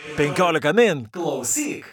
[0.00, 1.06] 15 min.
[1.12, 1.84] Klausyk.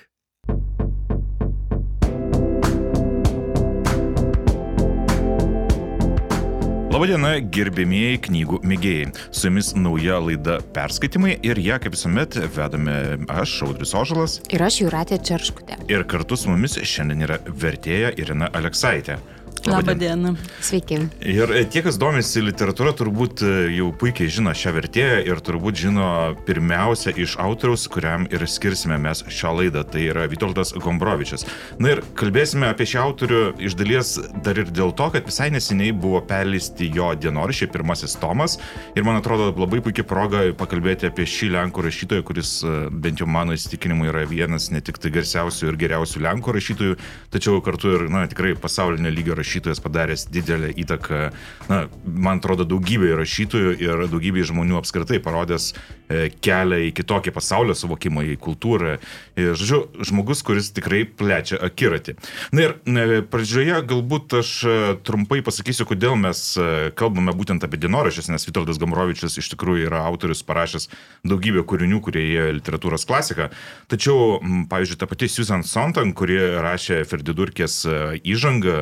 [6.88, 9.10] Labadiena, gerbėmieji knygų mėgėjai.
[9.30, 12.96] Su jumis nauja laida Perskaitimai ir ją, kaip visuomet, vedame
[13.30, 14.40] aš, Audrius Ožalas.
[14.56, 15.78] Ir aš Juratė Čerškutė.
[15.92, 19.20] Ir kartu su mumis šiandien yra vertėja Irina Aleksaitė.
[19.66, 20.36] Labą dieną.
[20.62, 20.96] Sveiki.
[21.22, 25.80] Ir e, tie, kas domisi literatūra, turbūt e, jau puikiai žino šią vertėją ir turbūt
[25.82, 26.10] žino
[26.48, 29.84] pirmiausia iš autoriaus, kuriam ir skirsime mes šią laidą.
[29.88, 31.48] Tai yra Vitoldas Gombrovičius.
[31.82, 34.14] Na ir kalbėsime apie šį autorių iš dalies
[34.46, 38.60] dar ir dėl to, kad visai neseniai buvo perleisti jo dienoraščiai, pirmasis tomas.
[38.96, 43.30] Ir man atrodo labai puikia proga pakalbėti apie šį lenkų rašytoją, kuris e, bent jau
[43.30, 47.02] mano įsitikinimu yra vienas ne tik tai garsiausių ir geriausių lenkų rašytojų,
[47.34, 51.32] tačiau kartu ir, na, tikrai pasaulinio lygio rašytojų rašytojas padaręs didelę įtaką,
[51.70, 57.76] na, man atrodo, daugybė rašytojų ir daugybė žmonių apskritai parodęs e, kelią į kitokį pasaulio
[57.78, 58.98] suvokimą, į kultūrą.
[59.38, 62.18] Žodžiu, žmogus, kuris tikrai plečia akiratį.
[62.52, 64.76] Na ir ne, pradžioje galbūt aš e,
[65.08, 70.04] trumpai pasakysiu, kodėl mes e, kalbame būtent apie dienoraščius, nes Vitoldas Gamrovičius iš tikrųjų yra
[70.10, 70.90] autorius parašęs
[71.28, 73.50] daugybę kūrinių, kurie įėjo literatūros klasiką.
[73.92, 77.82] Tačiau, pavyzdžiui, ta pati Susan Sontag, kuri rašė Ferdidurkės
[78.28, 78.78] įžangą,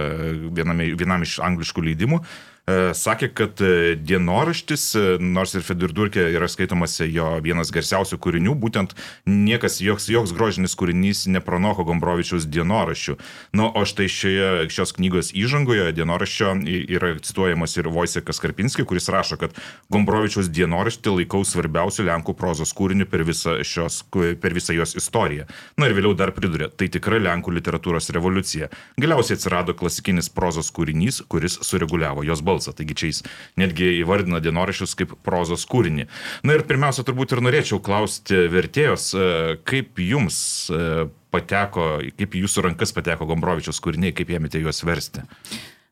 [0.55, 2.21] viename, vienam iš angliškų leidimų,
[2.65, 8.95] sakė, kad e, dienoraštis, e, nors ir Fedurdurkė yra skaitomas jo vienas garsiausių kūrinių, būtent
[9.29, 13.17] niekas, joks, joks grožinis kūrinys nepranoko Gombrovičiaus dienoraščių.
[13.53, 16.55] Na, o štai šioje šios knygos įžangoje dienoraščio
[16.97, 19.53] yra cituojamas ir Vojsekas Karpinski, kuris rašo, kad
[19.93, 25.45] Gombrovičiaus dienoraštį laikau svarbiausiu Lenkų prozos kūriniu per visą, šios, per visą jos istoriją.
[25.77, 28.73] Na ir vėliau dar pridurė, tai tikra Lenkų literatūros revoliucija.
[28.97, 32.73] Galiausiai atsirado klasikinis prozos kūrinys, kuris sureguliavo jos balsą balsą.
[32.75, 33.21] Taigi čia jis
[33.59, 36.07] netgi įvardina dienoraščius kaip prozos kūrinį.
[36.47, 39.29] Na ir pirmiausia, turbūt ir norėčiau klausti vertėjos, e,
[39.67, 40.39] kaip jums
[40.71, 45.25] e, pateko, kaip jūsų rankas pateko Gombrovičiaus kūriniai, kaip ėmėte juos versti?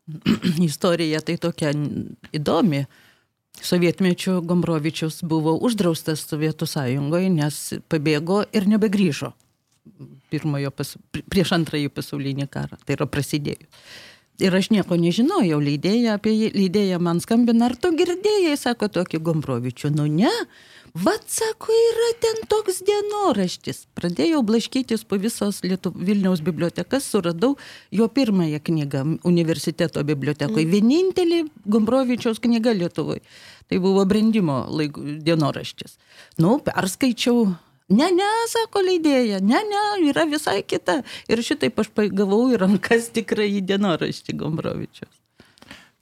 [0.69, 1.75] Istorija tai tokia
[2.35, 2.85] įdomi.
[3.63, 7.59] Sovietmečių Gombrovičius buvo uždraustas Sovietų sąjungoje, nes
[7.91, 9.30] pabėgo ir nebegrįžo
[10.75, 10.95] pas,
[11.30, 12.78] prieš antrąjį pasaulinį karą.
[12.85, 13.68] Tai yra prasidėjus.
[14.41, 19.19] Ir aš nieko nežinojau, leidėja apie jį, leidėja man skambina, ar tu girdėjai, sako tokį
[19.21, 20.31] Gombrovičių, nu ne,
[20.97, 23.83] vad sako, yra ten toks dienoraštis.
[23.94, 27.53] Pradėjau blaškytis po visos Lietu, Vilniaus bibliotekas, suradau
[27.94, 30.73] jo pirmąją knygą universiteto bibliotekoje, mm.
[30.73, 33.21] vienintelį Gombrovičiaus knyga Lietuvoje.
[33.69, 36.00] Tai buvo brandimo laik, dienoraštis.
[36.41, 37.53] Nu, perskaičiau
[37.91, 41.01] Ne, ne, sako leidėja, ne, ne, yra visai kita.
[41.27, 45.11] Ir šitaip aš gavau į rankas tikrai dienoraštį Gombrovičius.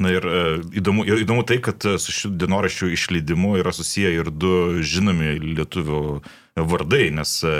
[0.01, 0.43] Na ir e,
[0.81, 6.21] įdomu, įdomu tai, kad su šių dienoraščių išleidimu yra susiję ir du žinomi lietuvių
[6.55, 7.51] vardai, nes e,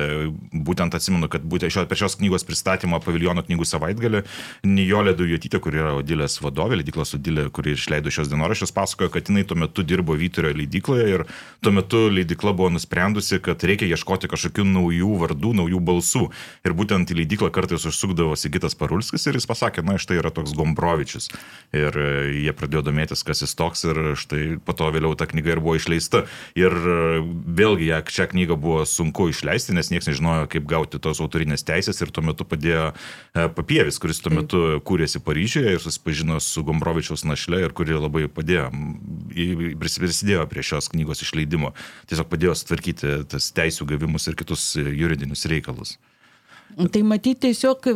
[0.52, 4.24] būtent atsimenu, kad būtent šio, per šios knygos pristatymą paviljono knygų savaitgalį
[4.68, 9.46] Nijolė Dujotytė, kuri yra Odilės vadovė, leidyklos Odilė, kuri išleido šios dienoraščius, pasakojo, kad jinai
[9.47, 11.24] tuo metu dirbo Vyturio leidykloje ir
[11.63, 16.25] tuo metu leidykla buvo nusprendusi, kad reikia ieškoti kažkokių naujų vardų, naujų balsų.
[16.68, 20.51] Ir būtent į leidyklą kartais užsukdavo Sigitas Parulskis ir jis pasakė, na, štai yra toks
[20.57, 21.31] Gombrovičius.
[21.72, 22.12] Ir e,
[22.44, 25.78] jie pradėjo domėtis, kas jis toks ir štai po to vėliau ta knyga ir buvo
[25.80, 26.25] išleista.
[26.59, 27.00] Ir e,
[27.62, 32.02] vėlgi, šią knygą buvo buvo sunku išleisti, nes niekas nežinojo, kaip gauti tos autorinės teisės
[32.02, 37.24] ir tuo metu padėjo e, Papievis, kuris tuo metu kūrėsi Paryžiuje ir susipažino su Gombrovičiaus
[37.25, 38.69] našle ir kuri labai padėjo,
[39.81, 41.74] prisidėjo prie šios knygos išleidimo.
[42.09, 45.98] Tiesiog padėjo sutvarkyti tas teisų gavimus ir kitus juridinius reikalus.
[46.72, 47.90] Tai matyti tiesiog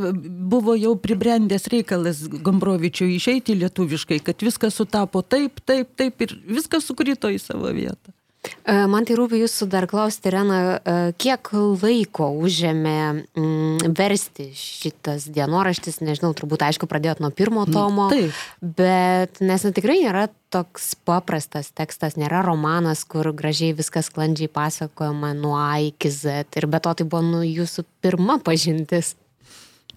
[0.51, 6.85] buvo jau pribrendęs reikalas Gombrovičiui išeiti lietuviškai, kad viskas sutapo taip, taip, taip ir viskas
[6.85, 8.11] sukrito į savo vietą.
[8.45, 11.51] E, man tai rūpi jūsų dar klausti, Rena, e, kiek
[11.81, 18.39] laiko užėmė mm, versti šitas dienoraštis, nežinau, turbūt aišku pradėjot nuo pirmo mm, tomo, Taip.
[18.61, 25.33] bet nes na, tikrai nėra toks paprastas tekstas, nėra romanas, kur gražiai viskas sklandžiai pasakojama
[25.37, 29.15] nuo A iki Z ir be to tai buvo nu, jūsų pirma pažintis.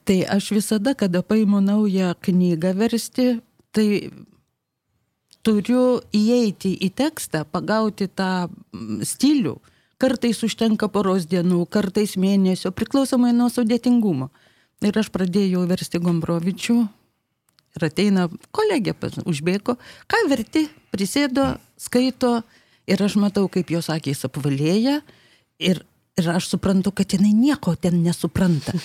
[0.08, 3.26] Tai aš visada, kada paimu naują knygą versti,
[3.76, 3.88] tai
[5.48, 9.56] turiu įeiti į tekstą, pagauti tą mm, stilių.
[9.98, 14.28] Kartais užtenka poros dienų, kartais mėnesio, priklausomai nuo sudėtingumo.
[14.84, 16.76] Ir aš pradėjau versti Gombrovičių
[17.78, 18.94] ir ateina kolegė,
[19.26, 19.74] užbėgo,
[20.06, 22.42] ką verti, prisėdo, skaito
[22.86, 25.00] ir aš matau, kaip jos akys apvalėja
[25.58, 25.82] ir,
[26.18, 28.76] ir aš suprantu, kad jinai nieko ten nesupranta.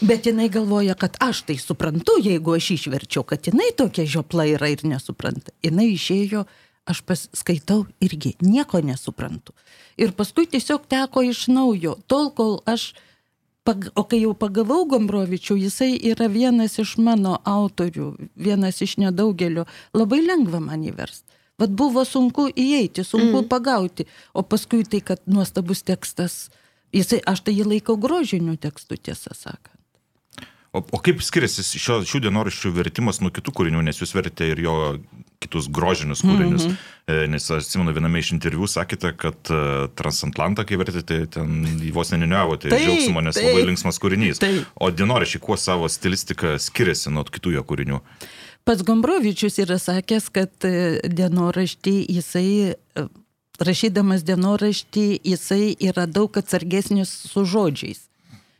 [0.00, 4.72] Bet jinai galvoja, kad aš tai suprantu, jeigu aš išverčiau, kad jinai tokia žiopla yra
[4.72, 5.54] ir nesupranta.
[5.62, 6.44] Jinai išėjo
[6.84, 9.54] aš paskaitau irgi nieko nesuprantu.
[9.96, 12.92] Ir paskui tiesiog teko iš naujo, tol kol aš,
[13.64, 19.64] pag, o kai jau pagavau Gombrovičių, jisai yra vienas iš mano autorių, vienas iš nedaugelio,
[19.96, 21.30] labai lengva man įversti.
[21.60, 23.48] Vat buvo sunku įeiti, sunku mm.
[23.48, 26.48] pagauti, o paskui tai, kad nuostabus tekstas,
[26.92, 29.73] jisai, aš tai jį laikau grožiniu tekstu, tiesą sakant.
[30.74, 34.62] O, o kaip skiriasi šio, šių dienoraščių vertimas nuo kitų kūrinių, nes jūs vertėte ir
[34.64, 34.74] jo
[35.44, 36.64] kitus grožinius kūrinius.
[36.66, 37.28] Mm -hmm.
[37.30, 41.60] Nes atsimenu viename iš interviu sakėte, kad uh, Transatlantą, kai vertėte, ten
[41.94, 44.40] vos neniniavote tai, džiaugsmo, nes taip, labai linksmas kūrinys.
[44.42, 44.64] Taip.
[44.74, 48.00] O dienoraščiai kuo savo stilistiką skiriasi nuo kitų jo kūrinių?
[48.64, 52.74] Pats Gombrovičius yra sakęs, kad e, dienoraštį jisai
[53.60, 58.08] rašydamas dienoraštį, jisai yra daug atsargesnis su žodžiais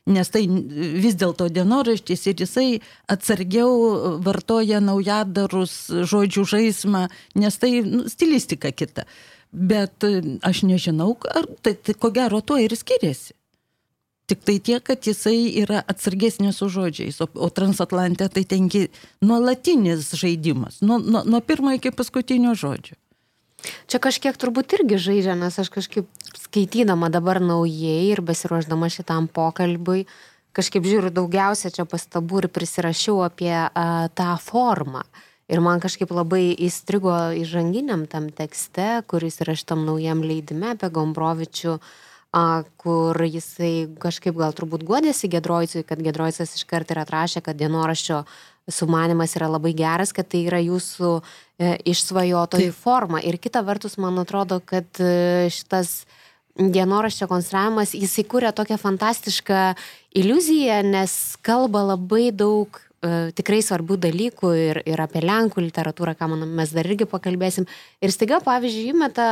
[0.06, 2.66] nes tai vis dėlto dienoraštis ir jisai
[3.10, 7.06] atsargiau vartoja naujadarus žodžių žaismą,
[7.40, 9.06] nes tai nu, stilistika kita.
[9.54, 13.32] Bet e, aš nežinau, ar tai, tai ko gero tuo ir skiriasi.
[14.24, 18.86] Tik tai tiek, kad jisai yra atsargesnis su žodžiais, o, o transatlantė tai tengi
[19.24, 22.96] nuolatinis žaidimas, nuo, nuo, nuo pirmo iki paskutinio žodžio.
[23.90, 26.08] Čia kažkiek turbūt irgi žaidžia, nes aš kažkaip
[26.38, 30.04] skaitydama dabar naujai ir besiruoždama šitam pokalbiui,
[30.54, 33.70] kažkaip žiūriu daugiausia čia pastabų ir prisirašiau apie a,
[34.14, 35.04] tą formą.
[35.52, 41.76] Ir man kažkaip labai įstrigo įžanginiam tam tekste, kuris yra šitam naujam leidime apie Gombrovičių,
[42.80, 48.24] kur jisai kažkaip gal turbūt guodėsi Gedroicui, kad Gedroicas iškart ir atrašė, kad dienoraščio
[48.70, 53.20] sumanimas yra labai geras, kad tai yra jūsų e, išsvajotojų forma.
[53.20, 56.04] Ir kita vertus, man atrodo, kad e, šitas
[56.54, 59.60] dienoraščio konstravimas, jisai kūrė tokią fantastišką
[60.16, 61.14] iliuziją, nes
[61.44, 66.72] kalba labai daug e, tikrai svarbių dalykų ir, ir apie Lenkų literatūrą, ką manau, mes
[66.72, 67.66] dar irgi pakalbėsim.
[68.00, 69.28] Ir staiga, pavyzdžiui, įmeta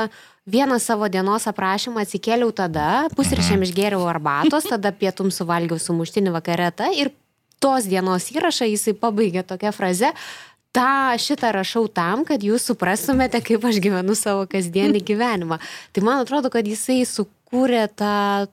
[0.50, 7.14] vieną savo dienos aprašymą, atsikėliau tada, pusryčiam išgėriau arbatos, tada pietum suvalgiau sumuštinį vakarėtą ir
[7.62, 10.11] tos dienos įrašą jisai pabaigė tokia fraze,
[10.73, 15.61] tą šitą rašau tam, kad jūs suprastumėte, kaip aš gyvenu savo kasdienį gyvenimą.
[15.93, 18.49] Tai man atrodo, kad jisai sukūrė tą,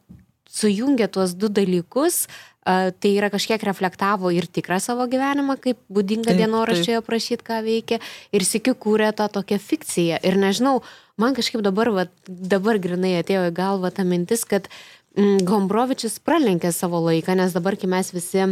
[0.49, 2.27] sujungė tuos du dalykus,
[2.65, 7.97] tai yra kažkiek reflektavo ir tikrą savo gyvenimą, kaip būdinga dienoraščioje aprašyti, ką veikia,
[8.35, 10.19] ir sėkiu kūrė tą tokią fikciją.
[10.27, 10.79] Ir nežinau,
[11.17, 14.69] man kažkaip dabar, va, dabar grinai atėjo į galvą ta mintis, kad
[15.17, 18.51] mm, Gombrovičius pralenkė savo laiką, nes dabar, kai mes visi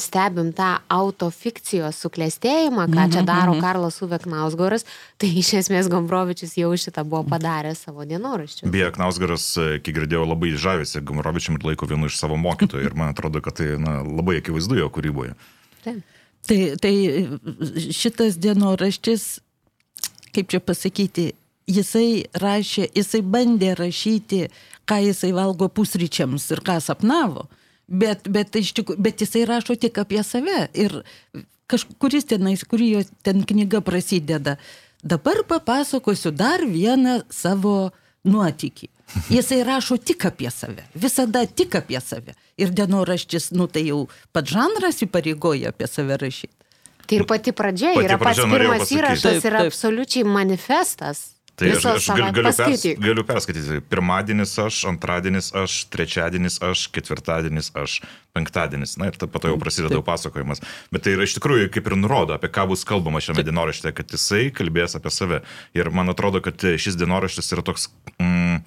[0.00, 3.62] stebim tą autofikcijos suklestėjimą, ką čia mhm, daro mhm.
[3.64, 4.86] Karlas Uve Knausgoras,
[5.20, 8.70] tai iš esmės Gombrovičius jau šitą buvo padaręs savo dienoraščiu.
[8.72, 12.98] Beje, Knausgoras, e, kiek girdėjau, labai žavisi Gombrovičium ir laiko vienu iš savo mokytojų ir
[12.98, 15.36] man atrodo, kad tai na, labai akivaizdu jo kūryboje.
[15.86, 16.04] Taip.
[16.46, 16.94] Tai, tai
[17.90, 19.24] šitas dienoraštis,
[20.36, 21.32] kaip čia pasakyti,
[21.66, 24.46] jisai rašė, jisai bandė rašyti,
[24.86, 27.48] ką jisai valgo pusryčiams ir ką sapnavo.
[27.86, 30.66] Bet, bet, iš tikrųjų, bet jisai rašo tik apie save.
[30.74, 30.98] Ir
[31.70, 34.56] kažkuris tenais, kurį jo ten knyga prasideda.
[35.06, 37.92] Dabar papasakosiu dar vieną savo
[38.26, 38.90] nuotykį.
[39.30, 42.34] Jisai rašo tik apie save, visada tik apie save.
[42.58, 46.54] Ir dienoraštis, nu tai jau pats žanras įpareigoja apie save rašyti.
[47.06, 52.06] Tai ir pati pradžia pati yra pats pirmas įrašas, yra absoliučiai manifestas Tai aš, aš
[52.12, 53.78] galiu, galiu, pers, galiu perskaityti.
[53.88, 57.94] Pirmadienis aš, antradienis aš, trečiadienis aš, ketvirtadienis aš,
[58.36, 58.98] penktadienis.
[59.00, 60.60] Na ir po to jau prasideda pasakojimas.
[60.92, 64.12] Bet tai yra iš tikrųjų kaip ir nurodo, apie ką bus kalbama šiame dienorašte, kad
[64.12, 65.40] jisai kalbės apie save.
[65.76, 67.88] Ir man atrodo, kad šis dienoraštis yra toks...
[68.20, 68.60] Mm,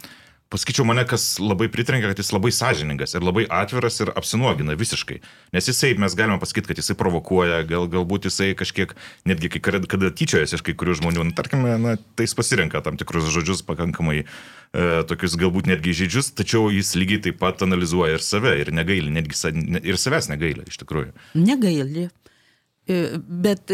[0.49, 5.19] pasakyčiau, mane kas labai pritrenkia, kad jis labai sąžiningas ir labai atviras ir apsinuogina visiškai.
[5.53, 8.95] Nes jisai, mes galime pasakyti, kad jisai provokuoja, gal, galbūt jisai kažkiek,
[9.29, 12.97] netgi kai kada, tyčiojasi iš kai kurių žmonių, nu, tarkime, na, tai jis pasirenka tam
[12.97, 14.25] tikrus žodžius pakankamai e,
[15.09, 19.37] tokius galbūt netgi žydžius, tačiau jis lygiai taip pat analizuoja ir save, ir negaili, netgi
[19.37, 21.13] sa, ir savęs negaili iš tikrųjų.
[21.37, 22.07] Negaili.
[22.89, 23.69] E, bet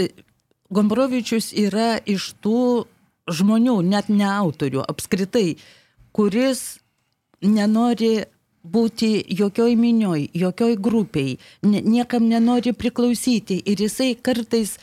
[0.75, 2.83] Gombrovičius yra iš tų
[3.31, 5.55] žmonių, net ne autorių, apskritai
[6.15, 6.79] kuris
[7.43, 8.23] nenori
[8.65, 14.77] būti jokioj minioj, jokioj grupiai, niekam nenori priklausyti ir jisai kartais,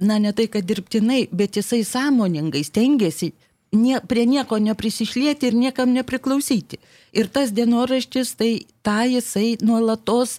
[0.00, 3.32] na ne tai, kad dirbtinai, bet jisai sąmoningai stengiasi
[3.76, 6.80] nie, prie nieko neprisišlėti ir niekam nepriklausyti.
[7.14, 10.38] Ir tas dienoraštis, tai tą jisai nuolatos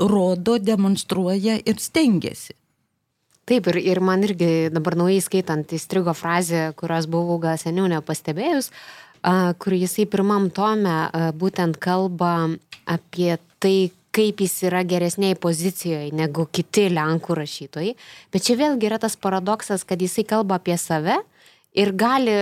[0.00, 2.56] rodo, demonstruoja ir stengiasi.
[3.48, 8.68] Taip, ir, ir man irgi dabar naujai skaitant įstrigo frazę, kurios buvau gal seniau nepastebėjus,
[8.68, 10.96] uh, kur jisai pirmam tome
[11.38, 12.50] būtent kalba
[12.88, 17.96] apie tai, kaip jis yra geresniai pozicijoje negu kiti Lenkų rašytojai.
[18.32, 21.18] Bet čia vėlgi yra tas paradoksas, kad jisai kalba apie save
[21.78, 22.34] Ir gali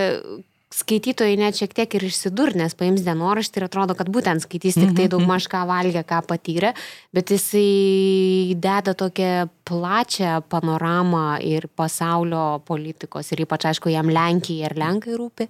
[0.77, 4.93] skaitytojai net šiek tiek ir išsidur, nes paims dienoraštį ir atrodo, kad būtent skaitys tik
[4.97, 6.73] tai daug maž ką valgė, ką patyrė,
[7.15, 14.77] bet jisai deda tokią plačią panoramą ir pasaulio politikos ir ypač, aišku, jam Lenkija ir
[14.79, 15.49] Lenkai rūpi.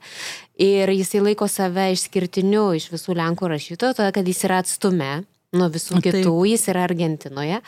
[0.63, 5.11] Ir jisai laiko save išskirtiniu iš visų Lenkų rašytojų, todėl kad jis yra atstume
[5.55, 6.09] nuo visų Taip.
[6.09, 7.61] kitų, jis yra Argentinoje.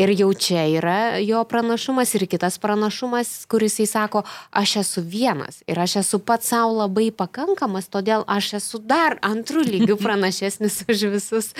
[0.00, 5.60] Ir jau čia yra jo pranašumas ir kitas pranašumas, kuris jis sako, aš esu vienas
[5.68, 11.04] ir aš esu pats savo labai pakankamas, todėl aš esu dar antrų lygių pranašesnis už
[11.12, 11.50] visus,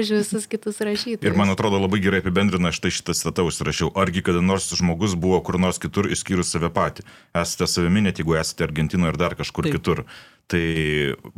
[0.00, 1.28] už visus kitus rašytojus.
[1.28, 3.92] Ir man atrodo labai gerai apibendrina štai šitą citatą užsirašiau.
[4.00, 7.04] Argi kada nors žmogus buvo kur nors kitur išskyrus save patį?
[7.36, 9.76] Esate savimi, net jeigu esate Argentinoje ir dar kažkur Taip.
[9.76, 10.06] Kitur.
[10.50, 10.64] Tai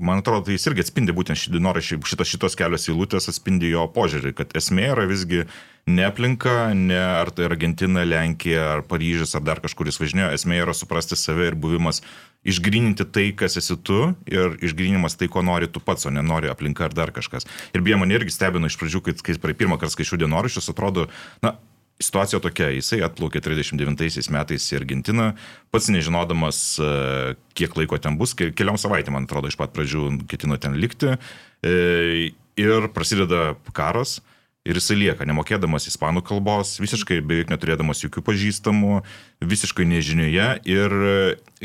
[0.00, 3.84] man atrodo, tai jis irgi atspindi būtent šį dienoraštį, šitos, šitos kelios eilutės atspindi jo
[3.92, 5.42] požiūrį, kad esmė yra visgi
[5.86, 10.60] ne aplinka, ne ar tai Argentina, Lenkija, ar Paryžius, ar dar kažkur jis važinėjo, esmė
[10.62, 12.02] yra suprasti save ir buvimas,
[12.46, 13.98] išgrininti tai, kas esi tu
[14.30, 17.46] ir išgrinimas tai, ko nori tu pats, o nenori aplinka ar dar kažkas.
[17.74, 21.08] Ir beje, mane irgi stebino iš pradžių, kai, kai pirmą kartą skaičiau dienoraščius, atrodo,
[21.42, 21.56] na,
[22.02, 25.28] situacija tokia, jisai atplaukė 39 metais į Argentiną,
[25.70, 30.26] pats nežinodamas, e, kiek laiko ten bus, ke- keliom savaitėm, man atrodo, iš pat pradžių
[30.30, 31.14] ketino ten likti.
[31.62, 34.18] E, Ir prasideda karas.
[34.62, 39.00] Ir jisai lieka, nemokėdamas ispanų kalbos, visiškai beveik neturėdamas jokių pažįstamų,
[39.42, 40.94] visiškai nežinioje ir,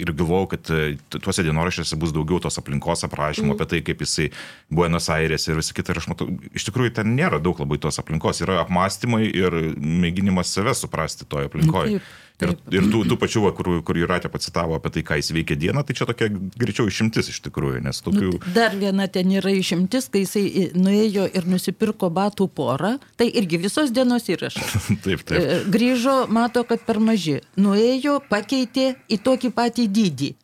[0.02, 3.54] ir galvojau, kad e, tuose dienoraščiuose bus daugiau tos aplinkos aprašymų mm.
[3.54, 4.32] apie tai, kaip jisai
[4.74, 5.94] Buenos Aires ir visi kita.
[5.94, 10.58] Ir aš matau, iš tikrųjų ten nėra daug labai tos aplinkos, yra apmąstymai ir mėginimas
[10.58, 12.00] save suprasti toje aplinkoje.
[12.00, 15.32] Taip, Ir, ir tų, tų pačių, va, kur, kur Juratė pacitavo apie tai, ką jis
[15.34, 18.30] veikia dieną, tai čia tokia greičiau išimtis iš tikrųjų, nes tokių...
[18.36, 23.32] Nu, tai dar viena ten yra išimtis, kai jisai nuėjo ir nusipirko batų porą, tai
[23.42, 24.76] irgi visos dienos įrašas.
[25.06, 25.38] taip, taip.
[25.40, 27.40] E, Grįžo, mato, kad per maži.
[27.58, 30.36] Nuėjo, pakeitė į tokį patį dydį.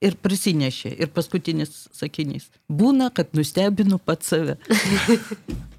[0.00, 0.94] Ir prisinešė.
[0.96, 2.48] Ir paskutinis sakinys.
[2.72, 4.56] Būna, kad nustebinu pat save.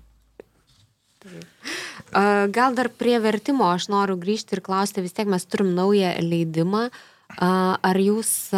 [2.12, 6.14] A, Gal dar prie vertimo aš noriu grįžti ir klausti, vis tiek mes turim naują
[6.24, 6.90] leidimą.
[7.38, 8.52] A, Ar jūs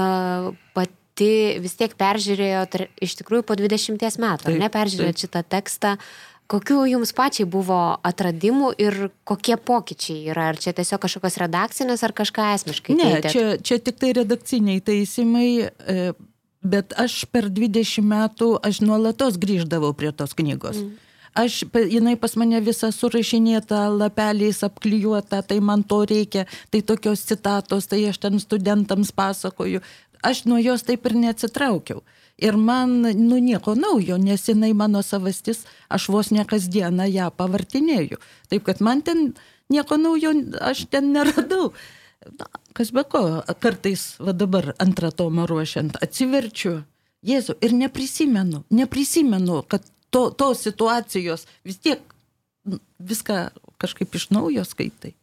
[0.73, 1.31] pati
[1.61, 5.97] vis tiek peržiūrėjot iš tikrųjų po 20 metų, ar ne, peržiūrėjot šitą tekstą?
[6.51, 10.49] Kokių jums pačiai buvo atradimų ir kokie pokyčiai yra?
[10.51, 12.97] Ar čia tiesiog kažkokios redakcinės, ar kažką esmiškai?
[12.99, 13.31] Ne, keitėt?
[13.31, 16.11] čia, čia tik tai redakciniai taisymai, e,
[16.61, 20.83] bet aš per 20 metų, aš nuolatos grįždavau prie tos knygos.
[20.83, 21.02] Mm.
[21.33, 27.87] Aš, jinai pas mane visa surašinėta, lapeliais apklijuota, tai man to reikia, tai tokios citatos,
[27.89, 29.81] tai aš ten studentams pasakoju.
[30.23, 32.03] Aš nuo jos taip ir neatsitraukiau.
[32.37, 38.21] Ir man, nu, nieko naujo, nes jinai mano savastis, aš vos ne kasdieną ją pavartinėjau.
[38.49, 39.33] Taip kad man ten
[39.73, 41.73] nieko naujo aš ten neradau.
[42.39, 42.47] Na,
[42.77, 46.83] kas be ko, kartais, va dabar antrą tomą ruošiant, atsiverčiu,
[47.23, 52.01] Jėzu, ir neprisimenu, neprisimenu, kad to, tos situacijos vis tiek
[52.69, 53.47] n- viską
[53.81, 55.13] kažkaip iš naujo skaitai.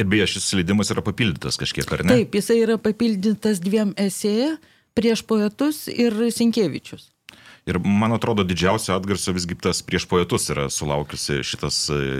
[0.00, 2.14] Ir beje, šis leidimas yra papildytas kažkiek, ar ne?
[2.16, 4.54] Taip, jisai yra papildytas dviem esėje
[4.96, 7.10] prieš poetus ir Sinkievičius.
[7.68, 11.78] Ir man atrodo, didžiausia atgarsio visgi tas prieš poetus yra sulaukusi šitas,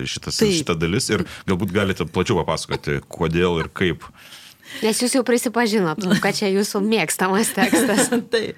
[0.08, 0.54] šitas, Taip.
[0.56, 4.06] šita dalis ir galbūt galite plačiau papasakoti, kodėl ir kaip.
[4.80, 8.08] Nes jūs jau prisipažinot, kad čia jūsų mėgstamas tekstas.
[8.34, 8.56] Taip.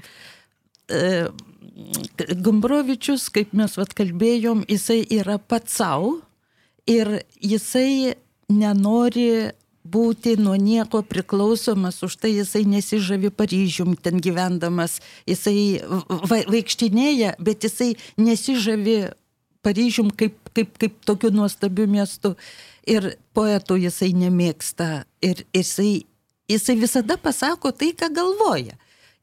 [2.43, 6.17] Gombrovičius, kaip mes vat kalbėjom, jisai yra pats savo
[6.87, 8.17] ir jisai
[8.53, 9.53] nenori
[9.87, 17.67] būti nuo nieko priklausomas, už tai jisai nesižavi Paryžium ten gyvendamas, jisai va, vaikštinėja, bet
[17.67, 18.99] jisai nesižavi
[19.67, 22.37] Paryžium kaip, kaip, kaip tokiu nuostabiu miestu.
[22.87, 25.07] Ir poetų jisai nemėgsta.
[25.27, 26.07] Ir jisai,
[26.51, 28.77] jisai visada pasako tai, ką galvoja.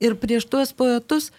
[0.03, 1.29] Ir prieš tuos poetus,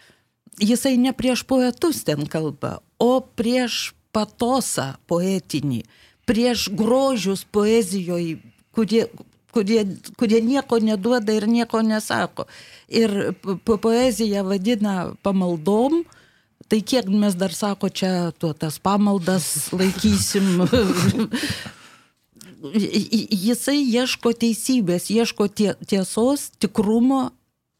[0.61, 5.83] jisai ne prieš poetus ten kalba, o prieš patosą poetinį,
[6.29, 8.39] prieš grožius poezijoje,
[8.75, 9.07] kurie,
[9.55, 9.85] kurie,
[10.19, 12.47] kurie nieko neduoda ir nieko nesako.
[12.89, 16.05] Ir po- po- poeziją vadina pamaldom,
[16.69, 20.63] tai kiek mes dar sako, čia tuo tas pamaldas laikysim.
[22.65, 27.27] Jisai ieško teisybės, ieško tie, tiesos, tikrumo,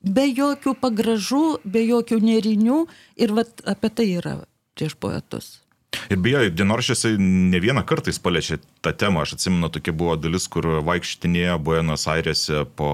[0.05, 2.79] be jokių pagražų, be jokių nerinių
[3.17, 4.39] ir vat apie tai yra
[4.77, 5.64] prieš poetus.
[6.13, 9.25] Ir beje, dienoraščiuose ne vieną kartą jis paliečia tą temą.
[9.25, 12.91] Aš atsimenu, tokia buvo dalis, kur vaikštinėjo Buenos Airėse po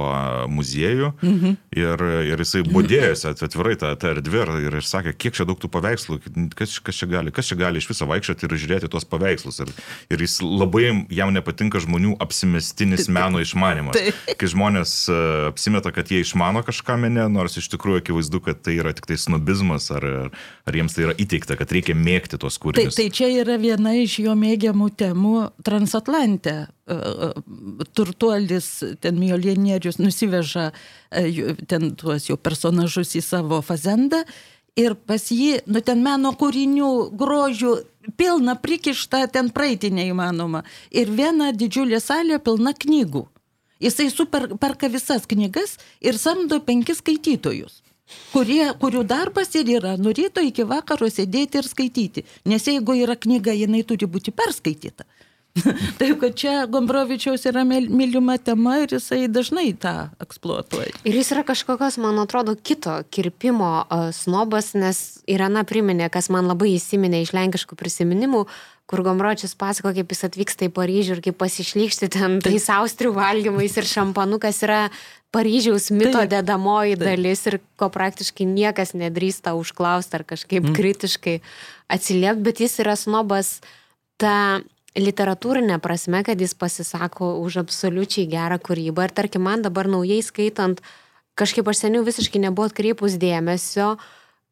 [0.51, 1.57] muziejų mhm.
[1.77, 5.71] ir, ir jisai būdėjosi atvirai tą, tą erdvę ir, ir sakė, kiek čia daug tų
[5.73, 6.21] paveikslų,
[6.57, 9.61] kas, kas, čia gali, kas čia gali iš viso vaikščioti ir žiūrėti tuos paveikslus.
[9.65, 9.73] Ir,
[10.13, 13.99] ir jis labai jam nepatinka žmonių apsimestinis meno išmanimas.
[14.31, 15.19] Kai žmonės e,
[15.51, 19.19] apsimeta, kad jie išmano kažką mene, nors iš tikrųjų akivaizdu, kad tai yra tik tai
[19.21, 20.07] snobizmas ar,
[20.67, 22.90] ar jiems tai yra įteikta, kad reikia mėgti tos kūrinius.
[22.91, 25.35] Tai, tai čia yra viena iš jo mėgiamų temų
[25.67, 26.57] transatlantė.
[26.67, 28.71] E, e, turtuolis,
[29.01, 30.71] ten miolienierius nusiveža
[31.71, 34.25] ten tuos jau personažus į savo fazendą
[34.79, 37.75] ir pas jį, nu ten meno kūrinių, grožių,
[38.21, 40.65] pilna prikišta, ten praeiti neįmanoma.
[40.91, 43.27] Ir viena didžiulė salė pilna knygų.
[43.81, 47.81] Jisai super perka visas knygas ir samdo penkis skaitytojus.
[48.31, 52.27] Kurie, kurių darbas ir yra nuo ryto iki vakaro sėdėti ir skaityti.
[52.51, 55.09] Nes jeigu yra knyga, jinai turi būti perskaityta.
[55.99, 60.93] Taip, kad čia Gombrovičiaus yra mylima tema ir jisai dažnai tą eksploatuoja.
[61.03, 63.73] Ir jis yra kažkokios, man atrodo, kito kirpimo
[64.15, 68.45] snobas, nes Irena priminė, kas man labai įsiminė iš lenkiškų prisiminimų,
[68.91, 73.77] kur Gombrovičius pasako, kaip jis atvyksta į Paryžių ir kaip pasišlykšti ten tais austrių valgymais
[73.79, 74.81] ir šampanukas yra
[75.31, 77.07] Paryžiaus mito taip, dedamoji taip.
[77.07, 80.75] dalis ir ko praktiškai niekas nedrįsta užklausti ar kažkaip mm.
[80.75, 81.37] kritiškai
[81.91, 83.61] atsiliepti, bet jis yra snobas
[84.19, 84.61] ta
[84.99, 89.07] literatūrinė prasme, kad jis pasisako už absoliučiai gerą kūrybą.
[89.07, 90.83] Ir tarkim, man dabar naujai skaitant,
[91.39, 93.95] kažkaip aš seniau visiškai nebuvo atkreipus dėmesio,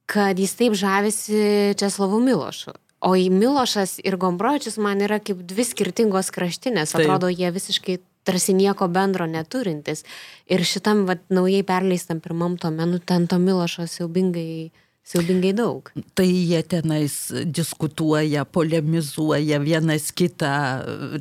[0.09, 2.77] kad jis taip žavisi Česlavu Milošu.
[3.05, 6.97] O į Milošas ir Gombrovičius man yra kaip dvi skirtingos kraštinės.
[6.99, 10.05] Atrodo, jie visiškai tarsi nieko bendro neturintis.
[10.53, 14.69] Ir šitam vat, naujai perleistam pirmam tome, nu ten to Milošo siaubingai
[15.09, 15.87] Siaubingai daug.
[16.13, 17.15] Tai jie tenais
[17.49, 20.51] diskutuoja, polemizuoja vienas kitą,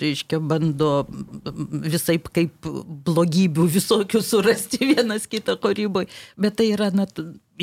[0.02, 1.06] reiškia, bando
[1.88, 2.68] visai kaip
[3.08, 6.12] blogybių visokių surasti vienas kitą kūryboje.
[6.36, 7.08] Bet tai yra, na,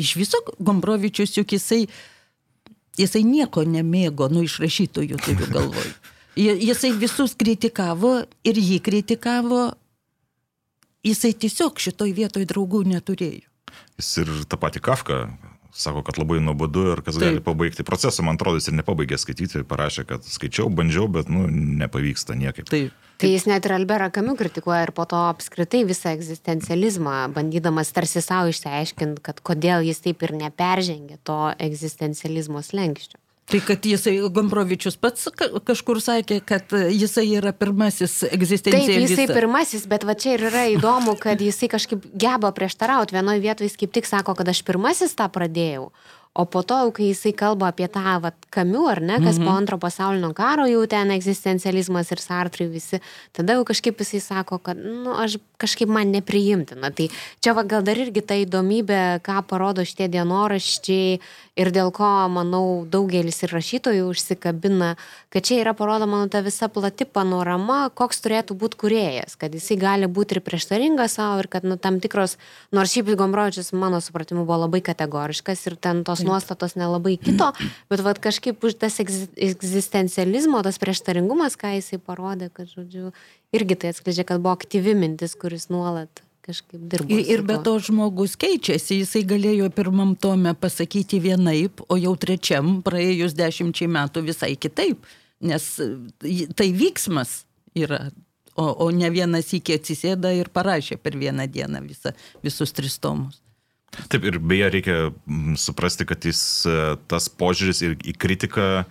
[0.01, 1.83] iš viso Gombrovičius juk jisai,
[2.97, 5.93] jisai nieko nemėgo, nu, iš rašytojų turiu galvoj.
[6.35, 9.69] Jisai visus kritikavo ir jį kritikavo,
[11.05, 13.47] jisai tiesiog šitoj vietoj draugų neturėjo.
[13.99, 15.19] Jis ir tą patį Kafką
[15.75, 17.23] sako, kad labai nuobodu ir kas Taip.
[17.27, 21.47] gali pabaigti procesą, man atrodo, jis ir nepabaigė skaityti, parašė, kad skaičiau, bandžiau, bet, nu,
[21.51, 22.69] nepavyksta niekaip.
[22.71, 22.95] Taip.
[23.19, 28.23] Tai jis net ir Alberą Kamiu kritikuoja ir po to apskritai visą egzistencializmą, bandydamas tarsi
[28.23, 33.19] savo išsiaiškinti, kad kodėl jis taip ir neperžengė to egzistencializmo slengščio.
[33.45, 35.27] Tai kad jisai, Gombrovičius pats
[35.67, 39.11] kažkur sakė, kad jisai yra pirmasis egzistencialistas.
[39.11, 43.13] Taip, jisai pirmasis, bet va čia ir yra įdomu, kad jisai kažkaip geba prieštarauti.
[43.13, 45.91] Vienoje vietoje jis kaip tik sako, kad aš pirmasis tą pradėjau,
[46.35, 49.45] O po to, kai jisai kalba apie tą, vat, kamių, ar ne, kas mm -hmm.
[49.47, 52.99] po antro pasaulinio karo jau ten egzistencializmas ir sartrai visi,
[53.31, 56.91] tada jau kažkaip jisai sako, kad, na, nu, aš kažkaip man nepriimtina.
[56.91, 57.07] Tai
[57.39, 61.19] čia va gal dar irgi ta įdomybė, ką parodo šitie dienoraščiai
[61.59, 64.93] ir dėl ko, manau, daugelis ir rašytojų užsikabina,
[65.33, 69.77] kad čia yra parodoma nu, ta visa plati panorama, koks turėtų būti kuriejas, kad jisai
[69.79, 72.35] gali būti ir prieštaringas savo ir kad nu, tam tikros,
[72.75, 77.53] nors šiaip Gombrovičius mano supratimu buvo labai kategoriškas ir ten tos nuostatos nelabai kito,
[77.91, 83.15] bet vad kažkaip už tas egzistencializmo, tas prieštaringumas, ką jisai parodė, kad, žodžiu,
[83.55, 87.09] irgi tai atskleidžia, kad buvo aktyvi mintis, kuris nuolat kažkaip dirbo.
[87.11, 92.79] Ir, ir be to žmogus keičiasi, jisai galėjo pirmam tome pasakyti vienaip, o jau trečiam
[92.85, 95.07] praėjus dešimčiai metų visai kitaip,
[95.45, 95.65] nes
[96.57, 97.41] tai vyksmas
[97.77, 98.07] yra,
[98.55, 103.41] o, o ne vienas iki atsisėda ir parašė per vieną dieną visa, visus tris tomus.
[104.11, 104.95] Taip, ir beje, reikia
[105.61, 108.87] suprasti, kad jis e, tas požiūris ir į kritiką e,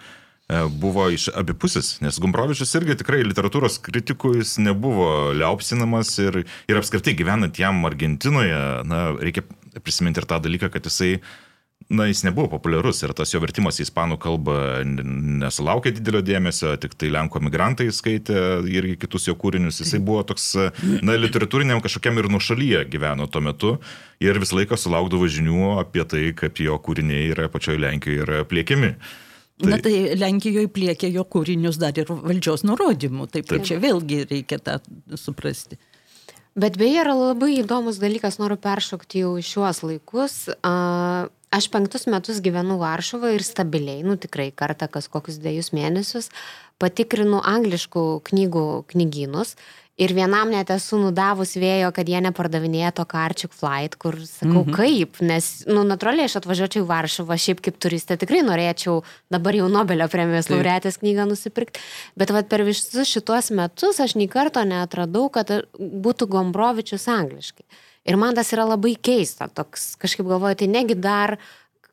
[0.69, 7.17] buvo iš abipusis, nes Gumbrovičius irgi tikrai literatūros kritikų jis nebuvo liaupsinamas ir, ir apskritai
[7.19, 9.47] gyvenant jam Argentinoje, na, reikia
[9.83, 11.19] prisiminti ir tą dalyką, kad jisai
[11.89, 14.57] na, jis nebuvo populiarus ir tas jo vertimas į ispanų kalbą
[15.43, 18.39] nesulaukė didelio dėmesio, tik tai lenkų emigrantai skaitė
[18.73, 19.83] ir kitus jo kūrinius.
[19.83, 20.53] Jisai buvo toks,
[21.05, 23.75] na, literatūriniam kažkokiam ir nušalyje gyveno tuo metu
[24.25, 28.95] ir visą laiką sulaukdavo žinių apie tai, kaip jo kūriniai yra pačioje Lenkijoje yra pliekiami.
[29.55, 29.71] Tai...
[29.71, 33.63] Na tai Lenkijoje pliekė jo kūrinius dar ir valdžios nurodymų, taip, taip.
[33.69, 34.81] čia vėlgi reikia tą
[35.21, 35.79] suprasti.
[36.59, 40.37] Bet beje yra labai įdomus dalykas, noriu peršokti jau šiuos laikus.
[41.55, 46.33] Aš penktus metus gyvenu Varšuvoje ir stabiliai, nu tikrai kartą kas kokius dviejus mėnesius,
[46.83, 49.55] patikrinu angliškų knygų knygynus
[49.95, 54.75] Ir vienam net esu nudavus vėjo, kad jie nepardavinėja to Karčiuk Flight, kur sakau, mhm.
[54.75, 59.69] kaip, nes, nu, natūraliai aš atvažiuočiau į Varšuvą, šiaip kaip turistė tikrai norėčiau dabar jau
[59.71, 61.83] Nobelio premijos laureatės knygą nusipirkti,
[62.19, 67.63] bet vat, per visus šituos metus aš nei karto neatradau, kad būtų Gombrovičius angliškai.
[68.05, 71.39] Ir man tas yra labai keista, toks kažkaip galvoju, tai negi dar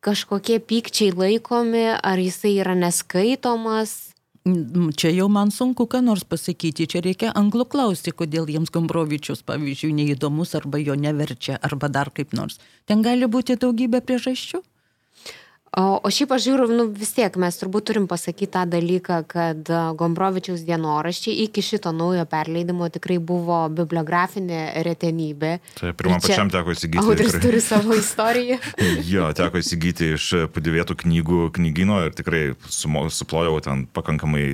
[0.02, 4.11] kažkokie pykčiai laikomi, ar jisai yra neskaitomas,
[4.42, 9.94] Čia jau man sunku ką nors pasakyti, čia reikia anglų klausti, kodėl jiems Gombrovičius, pavyzdžiui,
[9.94, 12.58] neįdomus arba jo neverčia, arba dar kaip nors.
[12.90, 14.64] Ten gali būti daugybė priežasčių.
[15.72, 19.70] O, o šiaip aš žiūriu, nu, vis tiek mes turbūt turim pasakyti tą dalyką, kad
[19.96, 25.54] Gombrovičiaus dienoraščiai iki šito naujo perleidimo tikrai buvo bibliografinė retenybė.
[25.78, 27.00] Tai pirmam pačiam teko įsigyti.
[27.06, 28.60] Autoris turi savo istoriją.
[29.14, 34.50] jo, teko įsigyti iš padėvėtų knygų knygino ir tikrai suplojau ten pakankamai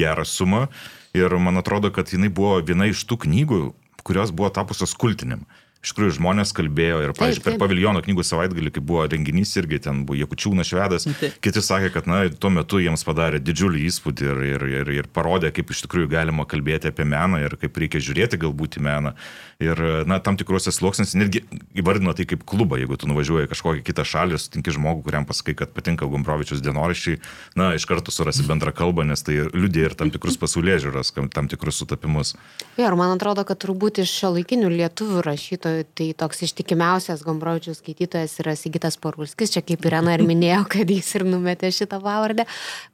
[0.00, 0.70] gerą sumą.
[1.16, 3.62] Ir man atrodo, kad jinai buvo viena iš tų knygų,
[4.08, 5.44] kurios buvo tapusios kultiniam
[5.86, 10.02] iš tikrųjų žmonės kalbėjo ir, pavyzdžiui, per paviljono knygų savaitgalį, kai buvo renginys irgi ten
[10.08, 11.36] buvo Jekučiūnas švedas, taip.
[11.44, 15.52] kiti sakė, kad na, tuo metu jiems padarė didžiulį įspūdį ir, ir, ir, ir parodė,
[15.54, 19.14] kaip iš tikrųjų galima kalbėti apie meną ir kaip reikia žiūrėti galbūt į meną.
[19.62, 19.78] Ir,
[20.10, 21.44] na, tam tikruose sluoksniuose netgi
[21.78, 25.72] įvardino tai kaip klubą, jeigu tu nuvažiuoji kažkokią kitą šalį, sutinki žmogų, kuriam pasakai, kad
[25.72, 27.22] patinka Gombrovičius dienoraščiai,
[27.56, 31.48] na, iš karto surasi bendrą kalbą, nes tai liūdė ir tam tikrus pasaulyje žiūros, tam
[31.48, 32.34] tikrus sutapimus.
[32.76, 37.80] Ja, ir man atrodo, kad turbūt iš šio laikinių lietuvių rašytojų tai toks ištikimiausias Gombrovičius
[37.82, 42.46] skaitytojas yra Sigitas Parulskis, čia kaip Irena ir minėjo, kad jis ir numetė šitą pavardę.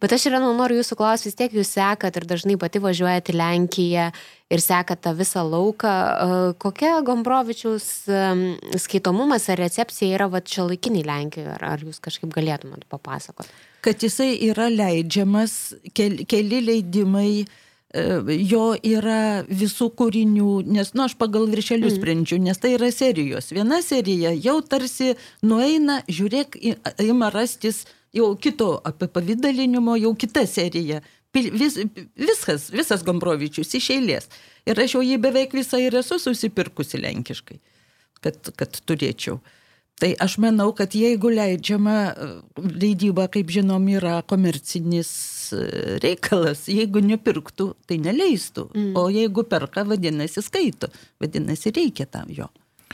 [0.03, 3.39] Bet aš Irena noriu jūsų klausyti, vis tiek jūs sekat ir dažnai pati važiuojate į
[3.39, 4.11] Lenkiją
[4.53, 5.93] ir seka tą visą lauką.
[5.93, 7.89] E, kokia Gombrovičiaus
[8.85, 11.51] skaitomumas ar recepcija yra va čia laikiniai Lenkijoje?
[11.57, 13.53] Ar, ar jūs kažkaip galėtumėt papasakoti?
[13.83, 17.45] Kad jisai yra leidžiamas, keli, keli leidimai
[17.93, 21.99] jo yra visų kūrinių, nes, nu, aš pagal viršelius mm.
[22.01, 23.51] sprendžiu, nes tai yra serijos.
[23.53, 25.13] Viena serija jau tarsi
[25.45, 26.57] nueina, žiūrėk,
[27.05, 27.85] ima rastis
[28.17, 31.03] jau kito apipavydalinimo, jau kita serija
[31.35, 31.79] vis,
[32.17, 34.29] viskas, visas Gombrovičius iš eilės.
[34.69, 37.59] Ir aš jau jį beveik visą ir esu susipirkusi lenkiškai,
[38.23, 39.41] kad, kad turėčiau.
[40.01, 41.97] Tai aš manau, kad jeigu leidžiama
[42.57, 45.42] leidyba, kaip žinom, yra komercinis e,
[46.03, 48.69] reikalas, jeigu nepirktų, tai neleistų.
[48.73, 48.91] Mm.
[48.99, 50.91] O jeigu perka, vadinasi, skaito,
[51.23, 52.51] vadinasi, reikia tam jo.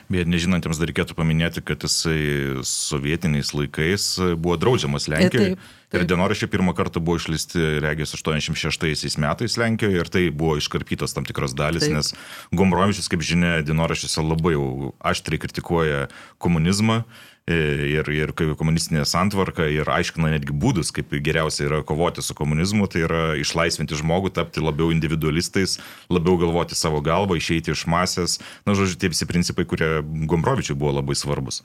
[0.09, 4.07] Bet nežinantiems dar reikėtų paminėti, kad jisai sovietiniais laikais
[4.41, 5.59] buvo draudžiamas Lenkijoje.
[5.59, 5.99] Taip, taip.
[5.99, 11.29] Ir dienoraščiai pirmą kartą buvo išleisti, regis, 86 metais Lenkijoje ir tai buvo iškarpytos tam
[11.29, 11.99] tikros dalis, taip.
[11.99, 12.15] nes
[12.57, 16.07] Gombrovičius, kaip žinia, dienoraščiuose labai jau aštriai kritikuoja
[16.41, 17.03] komunizmą
[17.49, 23.05] ir, ir komunistinė santvarka ir aiškina netgi būdus, kaip geriausia yra kovoti su komunizmu, tai
[23.07, 25.79] yra išlaisvinti žmogų, tapti labiau individualistais,
[26.13, 28.39] labiau galvoti savo galvą, išeiti iš masės.
[28.69, 31.63] Na, žodžiu, tie visi principai, kurie Gombrovičiui buvo labai svarbus.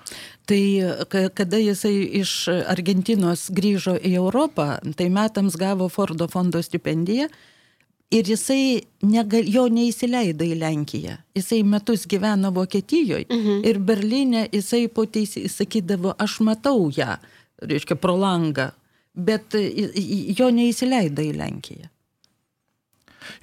[0.49, 0.61] Tai
[1.35, 2.35] kada jisai iš
[2.71, 7.29] Argentinos grįžo į Europą, tai metams gavo Fordo fondo stipendiją
[8.13, 11.15] Ir jisai negal, jo neįsileido į Lenkiją.
[11.37, 13.63] Jisai metus gyveno Vokietijoje mhm.
[13.69, 17.17] ir Berlyne jisai po teisį sakydavo, aš matau ją,
[17.63, 18.69] reiškia, pro langą,
[19.13, 19.57] bet
[20.37, 21.89] jo neįsileido į Lenkiją.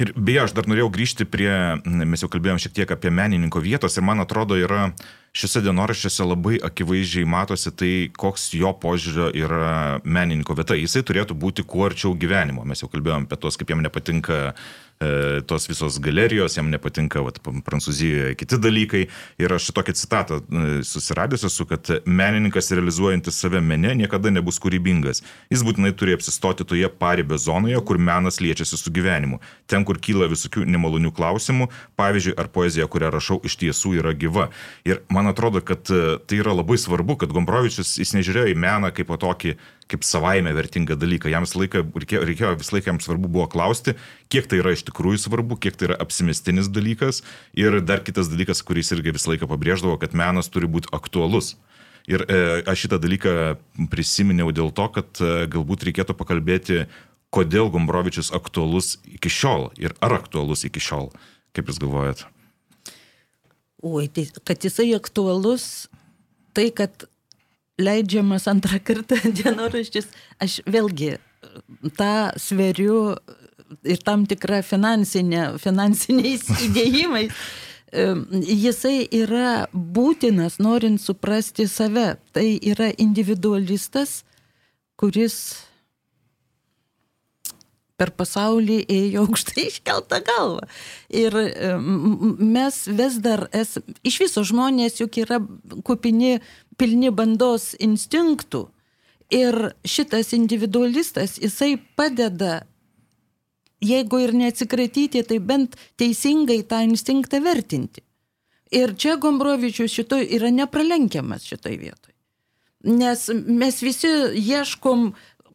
[0.01, 1.51] Ir beje, aš dar norėjau grįžti prie,
[1.85, 4.91] mes jau kalbėjom šiek tiek apie menininko vietos ir man atrodo yra
[5.37, 10.79] šiuose dienoraščiuose labai akivaizdžiai matosi tai, koks jo požiūrio yra menininko vieta.
[10.79, 12.67] Jisai turėtų būti kuo arčiau gyvenimo.
[12.67, 14.41] Mes jau kalbėjom apie tos, kaip jam nepatinka
[15.01, 19.07] E, tos visos galerijos, jam nepatinka vat, Prancūzijoje kiti dalykai.
[19.41, 25.23] Ir aš tokią citatą e, susiradęs esu, kad menininkas realizuojantis save mene niekada nebus kūrybingas.
[25.49, 29.41] Jis būtinai turi apsistoti toje paribio zonoje, kur menas liečiasi su gyvenimu.
[29.65, 34.51] Ten, kur kyla visokių nemalonių klausimų, pavyzdžiui, ar poezija, kurią rašau, iš tiesų yra gyva.
[34.85, 38.89] Ir man atrodo, kad e, tai yra labai svarbu, kad Gombrovičius jis nežiūrėjo į meną
[38.97, 39.57] kaip po tokį
[39.91, 41.29] kaip savaime vertingą dalyką.
[41.33, 43.97] Jam visą laiką reikėjo, reikėjo visą laiką jam svarbu buvo klausti,
[44.33, 47.25] kiek tai yra iš tikrųjų svarbu, kiek tai yra apsimestinis dalykas.
[47.59, 51.57] Ir dar kitas dalykas, kuris irgi visą laiką pabrėždavo, kad menas turi būti aktualus.
[52.11, 53.37] Ir e, aš šitą dalyką
[53.93, 56.85] prisiminiau dėl to, kad e, galbūt reikėtų pakalbėti,
[57.35, 61.11] kodėl Gombrovičius aktualus iki šiol ir ar aktualus iki šiol.
[61.55, 62.27] Kaip Jūs galvojat?
[63.83, 65.89] Oi, tai kad jisai aktualus,
[66.53, 67.07] tai kad
[67.81, 70.11] leidžiamas antrą kartą dienoraštis,
[70.43, 71.15] aš vėlgi
[71.97, 73.17] tą sveriu
[73.87, 77.33] ir tam tikrą finansinę, finansiniais įdėjimais.
[78.47, 82.21] Jisai yra būtinas, norint suprasti save.
[82.35, 84.21] Tai yra individualistas,
[85.01, 85.41] kuris
[88.01, 90.65] per pasaulį ėjo aukštai iškeltą galvą.
[91.13, 95.41] Ir e, mes vis dar esame, iš viso žmonės juk yra
[95.85, 96.39] kupini,
[96.81, 98.65] pilni bandos instinktų.
[99.31, 102.65] Ir šitas individualistas, jisai padeda,
[103.85, 108.03] jeigu ir neatsikratyti, tai bent teisingai tą instinktą vertinti.
[108.75, 112.15] Ir čia Gombrovičius šitoj yra nepralenkiamas šitoj vietoj.
[112.91, 114.11] Nes mes visi
[114.41, 115.11] ieškom,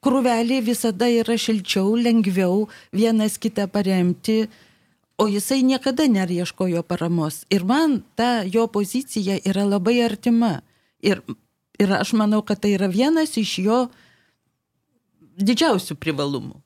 [0.05, 4.45] krūvelė visada yra šilčiau, lengviau vienas kitą paremti,
[5.17, 7.43] o jisai niekada nerieškojo paramos.
[7.49, 10.59] Ir man ta jo pozicija yra labai artima.
[11.01, 11.23] Ir
[11.79, 13.79] Ir aš manau, kad tai yra vienas iš jo
[15.35, 16.59] didžiausių privalumų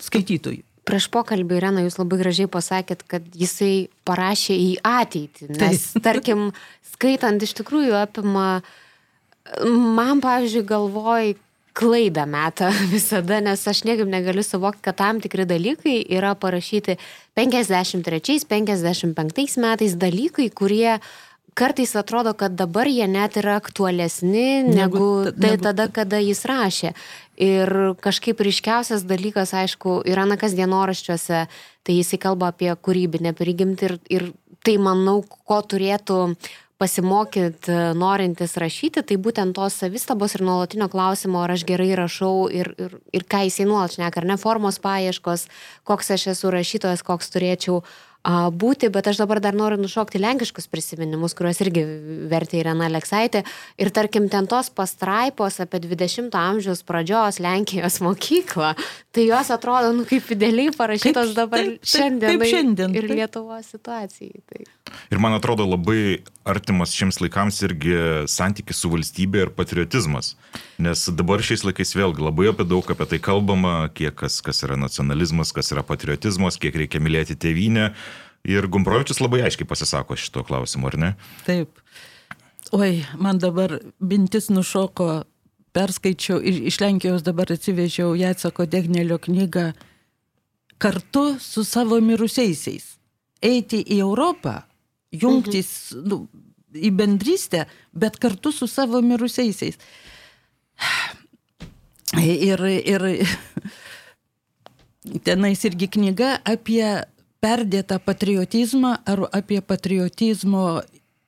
[0.00, 0.64] skaitytojų.
[0.88, 5.50] Prieš pokalbį, Irena, jūs labai gražiai pasakėt, kad jisai parašė į ateitį.
[5.52, 6.02] Nes, Taip.
[6.06, 6.46] tarkim,
[6.94, 8.46] skaitant iš tikrųjų apima,
[9.68, 11.34] man, pavyzdžiui, galvoj
[11.76, 16.92] klaidą metą visada, nes aš niekaip negaliu suvokti, kad tam tikri dalykai yra parašyti
[17.38, 20.98] 53-55 metais dalykai, kurie
[21.54, 25.64] kartais atrodo, kad dabar jie net yra aktualesni negu, negu tai negu...
[25.66, 26.94] tada, kada jis rašė.
[27.40, 31.46] Ir kažkaip ryškiausias dalykas, aišku, yra nakas dienoraščiuose,
[31.84, 34.22] tai jisai kalba apie kūrybinę prigimtį ir, ir
[34.64, 36.18] tai, manau, ko turėtų
[36.80, 42.72] pasimokyti norintis rašyti, tai būtent tos savistabos ir nuolatinio klausimo, ar aš gerai rašau ir,
[42.80, 45.48] ir, ir ką jisai nuolat šneka, ar ne formos paieškos,
[45.84, 50.68] koks aš esu rašytojas, koks turėčiau uh, būti, bet aš dabar dar noriu nušokti lenkiškus
[50.68, 51.84] prisiminimus, kuriuos irgi
[52.28, 53.44] vertė Irena Aleksaitė.
[53.80, 58.74] Ir tarkim, ten tos pastraipos apie 20-ojo amžiaus pradžios Lenkijos mokyklą,
[59.12, 63.16] tai jos atrodo, nu, kaip idealiai parašytos kaip, dabar taip, šiandien, taip, šiandien ir taip.
[63.22, 64.44] Lietuvos situacijai.
[64.50, 64.68] Tai.
[65.10, 67.96] Ir man atrodo labai artimas šiems laikams irgi
[68.30, 70.34] santykis su valstybė ir patriotizmas.
[70.82, 74.78] Nes dabar šiais laikais vėlgi labai apie daug apie tai kalbama, kiek kas, kas yra
[74.80, 77.90] nacionalizmas, kas yra patriotizmas, kiek reikia mylėti tėvynę.
[78.48, 81.10] Ir Gumbrovičius labai aiškiai pasisako šito klausimu, ar ne?
[81.44, 81.82] Taip.
[82.72, 85.24] Oi, man dabar mintis nušoko,
[85.74, 89.72] perskaičiau, iš Lenkijos dabar atsivežiau Jaceko Degnelio knygą
[90.80, 92.96] kartu su savo mirusiaisiais.
[93.42, 94.60] Eiti į Europą,
[95.12, 96.08] jungtis mhm.
[96.08, 96.20] nu,
[96.76, 99.78] į bendrystę, bet kartu su savo mirusiaisiais.
[102.20, 103.06] Ir, ir
[105.26, 106.84] tenais irgi knyga apie
[107.44, 110.82] perdėtą patriotizmą ar apie patriotizmo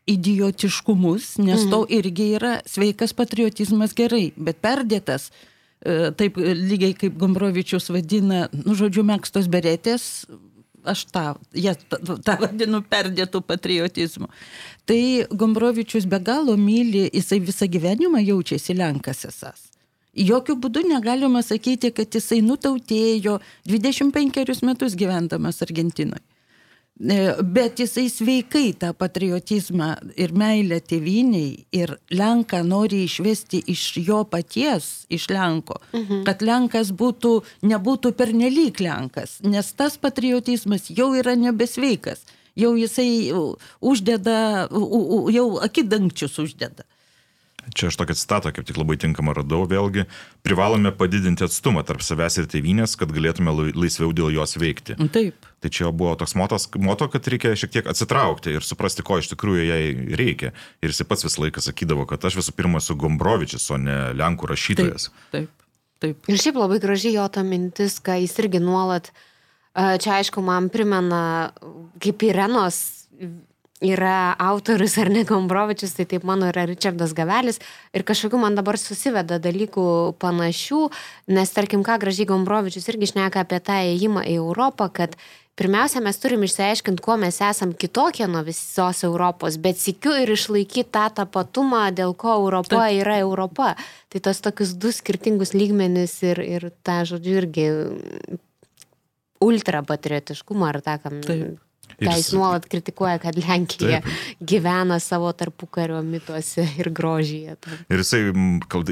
[0.07, 1.71] idiotiškumus, nes mm.
[1.71, 5.31] to irgi yra sveikas patriotizmas gerai, bet perdėtas,
[5.81, 10.27] e, taip lygiai kaip Gombrovičius vadina, nu žodžiu, mėgstos beretės,
[10.83, 14.31] aš tą, ja, tą, tą vadinu perdėtų patriotizmu.
[14.91, 19.72] Tai Gombrovičius be galo myli, jisai visą gyvenimą jaučiasi Lenkas esas.
[20.13, 26.21] Jokių būdų negalima sakyti, kad jisai nutautėjo 25 metus gyvendamas Argentinoje.
[27.03, 29.89] Bet jisai sveikai tą patriotizmą
[30.21, 36.21] ir meilę tėviniai ir Lenką nori išvesti iš jo paties, iš Lenko, mhm.
[36.29, 37.33] kad Lenkas būtų,
[37.65, 43.33] nebūtų pernelyg Lenkas, nes tas patriotizmas jau yra nebesveikas, jau jisai
[43.81, 44.69] uždeda,
[45.33, 46.85] jau akidangčius uždeda.
[47.71, 50.05] Čia aš tokią citatą kaip tik labai tinkamą radau, vėlgi,
[50.45, 54.99] privalome padidinti atstumą tarp savęs ir tėvynės, kad galėtume laisviau dėl jos veikti.
[55.15, 55.47] Taip.
[55.63, 59.31] Tai čia buvo toks motos, moto, kad reikia šiek tiek atsitraukti ir suprasti, ko iš
[59.31, 59.83] tikrųjų jai
[60.19, 60.51] reikia.
[60.83, 64.51] Ir jis pats visą laiką sakydavo, kad aš visų pirma esu Gombrovičius, o ne Lenkų
[64.51, 65.13] rašytojas.
[65.31, 65.69] Taip, taip.
[66.03, 66.33] taip.
[66.33, 69.13] Ir šiaip labai gražiai jo ta mintis, ką jis irgi nuolat,
[69.73, 71.23] čia aišku, man primena,
[72.03, 72.83] kaip Irenos
[73.83, 77.61] yra autorius ar ne Gombrovičius, tai taip mano yra Richardas Gavelis.
[77.93, 79.85] Ir kažkokiu man dabar susiveda dalykų
[80.23, 80.83] panašių,
[81.35, 85.17] nes tarkim, ką gražiai Gombrovičius irgi šneka apie tą įėjimą į Europą, kad
[85.59, 90.87] pirmiausia, mes turim išsiaiškinti, kuo mes esam kitokie nuo visos Europos, bet sikiu ir išlaikyti
[90.95, 93.03] tą tapatumą, dėl ko Europa Taip.
[93.03, 93.75] yra Europa.
[94.13, 97.69] Tai tos tokius du skirtingus lygmenis ir, ir tą, žodžiu, irgi
[99.43, 101.21] ultrapatriotiškumą ar tą, kam...
[101.27, 101.61] Taip
[102.01, 104.25] ką jis nuolat kritikuoja, kad Lenkija taip.
[104.53, 107.57] gyvena savo tarpukario mituose ir grožyje.
[107.61, 107.87] Taip.
[107.93, 108.25] Ir jisai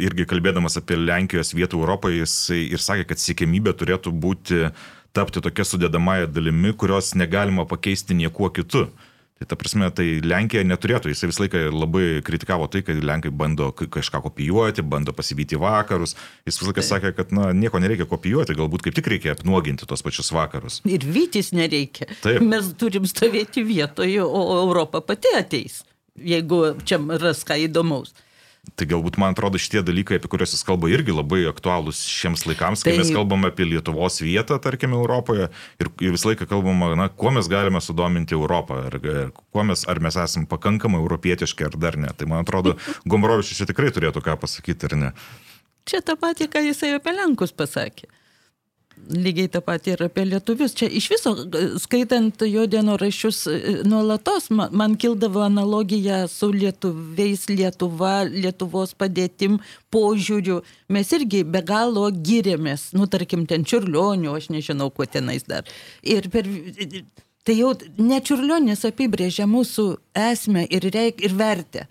[0.05, 4.67] irgi kalbėdamas apie Lenkijos vietų Europoje, jisai ir sakė, kad siekėmybė turėtų būti
[5.17, 8.89] tapti tokia sudėdamąją dalimi, kurios negalima pakeisti niekuo kitu.
[9.41, 13.71] Tai ta prasme, tai Lenkija neturėtų, jisai visą laiką labai kritikavo tai, kad Lenkai bando
[13.73, 16.13] kažką kopijuoti, bando pasivyti vakarus.
[16.45, 20.05] Jis visą laiką sakė, kad na, nieko nereikia kopijuoti, galbūt kaip tik reikia apnuoginti tos
[20.05, 20.83] pačius vakarus.
[20.85, 22.11] Ir vytis nereikia.
[22.21, 22.45] Taip.
[22.45, 25.81] Mes turim stovėti vietoje, o Europa pati ateis,
[26.21, 28.13] jeigu čia ras ką įdomaus.
[28.77, 32.83] Tai galbūt, man atrodo, šitie dalykai, apie kuriuos jis kalba, irgi labai aktualūs šiems laikams,
[32.85, 35.49] kai Tai- mes kalbame apie Lietuvos vietą, tarkime, Europoje
[35.81, 40.01] ir, ir visą laiką kalbama, na, kuo mes galime sudominti Europą, ar, ar, mes, ar
[40.05, 42.13] mes esame pakankamai europietiški, ar dar ne.
[42.13, 42.77] Tai man atrodo,
[43.11, 45.13] Gombrovičius čia tikrai turėtų ką pasakyti, ar ne.
[45.89, 48.13] Čia tą patį, ką jisai apie Lenkus pasakė.
[49.11, 50.75] Lygiai tą patį ir apie lietuvius.
[50.79, 51.33] Čia iš viso,
[51.83, 59.59] skaitant jo dienoraščius, e, nuolatos man, man kildavo analogija su lietuviais, Lietuva, Lietuvos padėtim,
[59.91, 60.61] požiūriu.
[60.93, 65.67] Mes irgi be galo gyrėmės, nu tarkim, ten čiurlionių, aš nežinau, kuo tenais dar.
[66.03, 66.47] Ir per...
[67.41, 69.85] Tai jau ne čiurlionis apibrėžia mūsų
[70.29, 71.87] esmę ir, reik, ir vertę.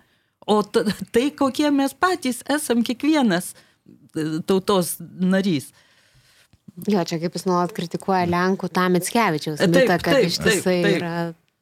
[0.46, 5.72] O tai, kokie mes patys esam kiekvienas e, tautos narys.
[6.88, 10.86] Jo, čia kaip jis nuolat kritikuoja Lenkų tą Mitskevičiaus Taip, mitą, kad taip, taip, taip.
[10.96, 11.14] yra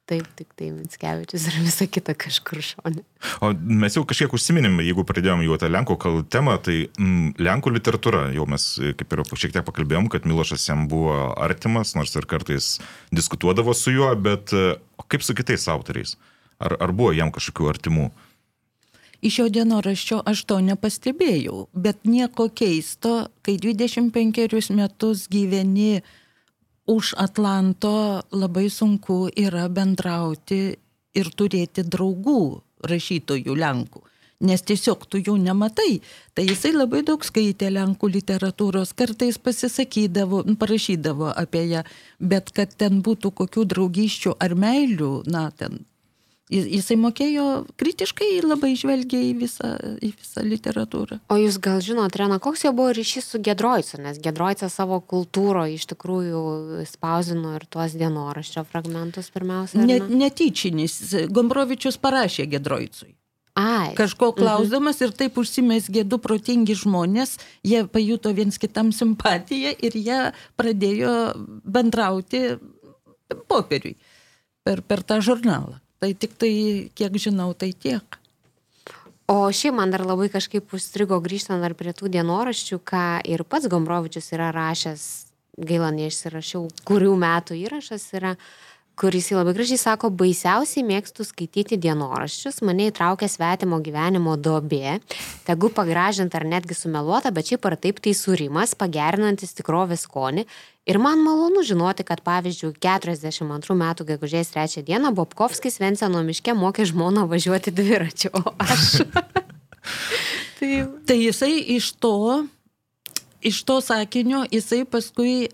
[0.08, 3.02] taip, tik tai Mitskevičius ir visa kita kažkur šonė.
[3.44, 7.74] O mes jau kažkiek užsiminėm, jeigu pradėjom jau tą Lenkų kal- temą, tai mm, Lenkų
[7.76, 12.14] literatūra, jau mes e, kaip ir šiek tiek pakalbėjom, kad Milošas jam buvo artimas, nors
[12.16, 12.76] ir kartais
[13.14, 14.78] diskutuodavo su juo, bet e,
[15.12, 16.16] kaip su kitais autoriais?
[16.58, 18.08] Ar, ar buvo jam kažkokių artimų?
[19.18, 26.04] Iš jo dienoraščio aš to nepastebėjau, bet nieko keisto, kai 25 metus gyveni
[26.86, 30.60] už Atlanto, labai sunku yra bendrauti
[31.18, 32.38] ir turėti draugų
[32.86, 34.04] rašytojų Lenkų.
[34.46, 35.98] Nes tiesiog tu jų nematai.
[36.30, 41.82] Tai jisai labai daug skaitė Lenkų literatūros, kartais pasisakydavo, parašydavo apie ją,
[42.22, 45.82] bet kad ten būtų kokių draugyščių ar meilių, na, ten
[46.48, 47.44] Jisai mokėjo
[47.76, 51.18] kritiškai labai žvelgia į visą, į visą literatūrą.
[51.28, 55.76] O jūs gal žinot, Rena, koks jo buvo ryšys su Gedroicu, nes Gedroicas savo kultūroje
[55.76, 56.40] iš tikrųjų
[56.88, 59.84] spausino ir tuos dienoraščio fragmentus pirmiausia.
[59.84, 60.00] ne?
[60.24, 60.98] netyčinis.
[61.28, 63.12] Gombrovičius parašė Gedroicui.
[63.58, 63.90] Ai.
[63.98, 67.34] Kažko klausdamas ir taip užsimesgė du protingi žmonės,
[67.66, 70.20] jie pajuto viens kitam simpatiją ir jie
[70.56, 71.14] pradėjo
[71.66, 72.44] bendrauti
[73.50, 73.96] popieriui
[74.62, 75.80] per, per tą žurnalą.
[75.98, 76.52] Tai tik tai,
[76.94, 78.18] kiek žinau, tai tiek.
[79.28, 83.68] O šiaip man dar labai kažkaip užstrigo grįžtant dar prie tų dienoraščių, ką ir pats
[83.68, 85.02] Gombrovičius yra rašęs,
[85.58, 88.36] gaila neišsirašiau, kurių metų įrašas yra,
[88.98, 94.98] kuris jį labai gražiai sako, baisiausiai mėgstu skaityti dienoraščius, mane įtraukia svetimo gyvenimo dobė,
[95.46, 100.46] tegu pagražinta ar netgi sumeluota, bet šiaip ar taip tai sūrimas, pagerinantis tikrovės skonį.
[100.88, 106.88] Ir man malonu žinoti, kad pavyzdžiui, 42 metų gegužės 3 dieną Bobkovskis Venceno miške mokė
[106.88, 109.02] žmoną važiuoti dviračiu, o aš.
[110.58, 110.72] tai
[111.06, 112.44] Tai jisai iš to,
[113.40, 115.48] iš to sakinio, jisai paskui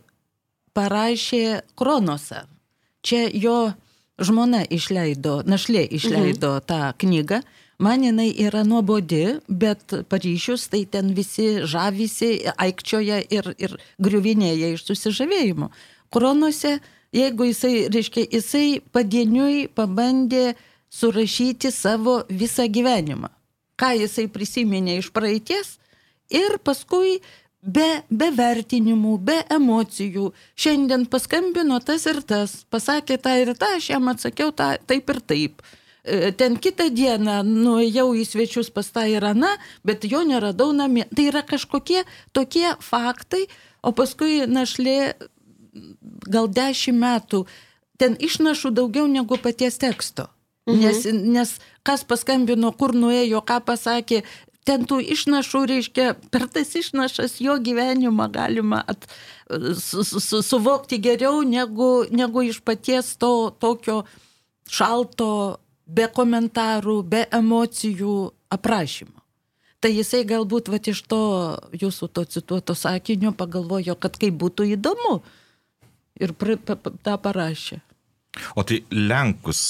[0.74, 2.44] parašė Kronosą.
[3.04, 3.58] Čia jo
[4.20, 6.66] žmona išleido, našlė išleido mhm.
[6.68, 7.42] tą knygą.
[7.82, 14.84] Man jinai yra nuobodi, bet Paryžius tai ten visi žavisi, aikčioja ir, ir griuvinėja iš
[14.86, 15.72] susižavėjimo.
[16.14, 16.76] Kronuose,
[17.12, 20.54] jeigu jisai, reiškia, jisai padieniui pabandė
[20.94, 23.32] surašyti savo visą gyvenimą.
[23.74, 25.74] Ką jisai prisiminė iš praeities
[26.30, 27.18] ir paskui
[27.64, 30.30] be, be vertinimų, be emocijų.
[30.58, 35.20] Šiandien paskambino tas ir tas, pasakė tą ir tą, aš jam atsakiau tą, taip ir
[35.32, 35.64] taip.
[36.04, 41.06] E, Ten kitą dieną nuėjau į svečius pas tą ir aną, bet jo neradau namie.
[41.14, 42.04] Tai yra kažkokie
[42.36, 43.46] tokie faktai,
[43.82, 45.14] o paskui našlė
[46.30, 47.44] gal dešimt metų,
[47.98, 50.28] ten išnašų daugiau negu paties teksto.
[50.64, 50.80] Mhm.
[50.80, 51.50] Nes, nes
[51.84, 54.22] kas paskambino, kur nuėjo, ką pasakė,
[54.64, 59.06] ten tų išnašų, reiškia, per tas išnašas jo gyvenimą galima at,
[59.48, 64.02] su, su, su, suvokti geriau negu, negu iš paties to tokio
[64.70, 68.16] šalto, be komentarų, be emocijų
[68.56, 69.20] aprašymo.
[69.84, 71.24] Tai jisai galbūt va, iš to
[71.76, 75.18] jūsų to cituoto sakinio pagalvojo, kad kaip būtų įdomu.
[76.16, 77.82] Ir pra, pa, pa, tą parašė.
[78.58, 79.60] O tai Lenkus,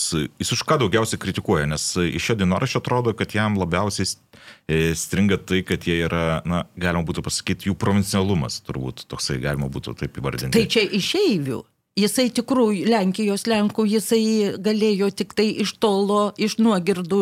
[0.40, 5.38] jis už ką daugiausiai kritikuoja, nes iš šio dienoraščio atrodo, kad jam labiausiai e, stringa
[5.40, 10.20] tai, kad jie yra, na, galima būtų pasakyti, jų provincialumas, turbūt toksai galima būtų taip
[10.20, 10.56] įvardinti.
[10.56, 11.60] Tai čia išeivių.
[11.94, 14.24] Jisai tikrųjų Lenkijos Lenkų, jisai
[14.58, 17.20] galėjo tik tai iš tolo, iš nuogirdų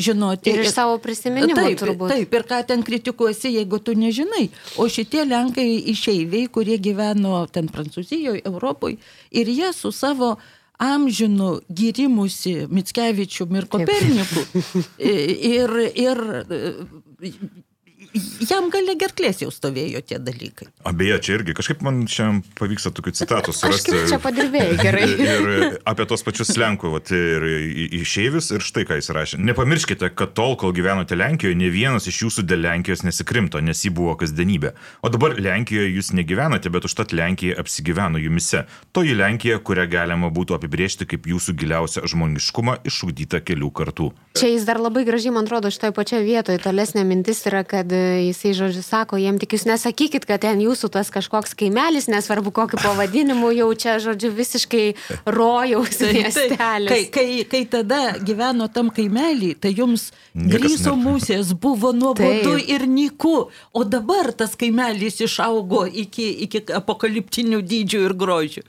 [0.00, 0.54] žinoti.
[0.54, 2.14] ir iš savo prisiminimų Taip, turbūt.
[2.14, 4.46] taip, ir ką ten kritikuosi, jeigu tu nežinai.
[4.80, 8.96] O šitie Lenkai išeiviai, kurie gyveno ten Prancūzijoje, Europoje,
[9.36, 10.38] ir jie su savo
[10.80, 14.44] amžinu gyrimusi Mitskevičium ir Koperniku.
[14.98, 16.18] ir, ir
[18.48, 20.68] jam galia gerklės jau stovėjo tie dalykai.
[20.88, 23.94] Abeje, čia irgi kažkaip man šiandien pavyksta tokių citatų Aš surasti.
[23.94, 25.06] kaip čia padirbėjau gerai.
[25.30, 27.46] Ir apie tos pačius Lenkų, vat, ir
[28.00, 29.40] išeivius, ir štai ką jis rašė.
[29.50, 33.92] Nepamirškite, kad tol, kol gyvenote Lenkijoje, ne vienas iš jūsų dėl Lenkijos nesikrimto, nes ji
[33.94, 34.74] buvo kasdienybė.
[35.06, 38.64] O dabar Lenkijoje jūs negyvenate, bet užtat Lenkija apsigyveno jumise.
[38.96, 44.10] Toji Lenkija, kurią galima būtų apibriežti kaip jūsų giliausią žmoniškumą išugdytą kelių kartų.
[44.38, 46.60] Čia jis dar labai gražiai, man atrodo, šitoje pačioje vietoje.
[46.62, 47.90] Tolesnė mintis yra, kad
[48.26, 52.80] jisai, žodžiu, sako, jiem tik jūs nesakykit, kad ten jūsų tas kažkoks kaimelis, nesvarbu kokiu
[52.82, 54.84] pavadinimu, jau čia, žodžiu, visiškai
[55.28, 56.90] rojaus miestelis.
[56.90, 63.36] Kai, kai, kai tada gyveno tam kaimelį, tai jums grįso musės buvo nuobodu ir nyku,
[63.72, 68.66] o dabar tas kaimelis išaugo iki, iki apokaliptinių dydžių ir grožių.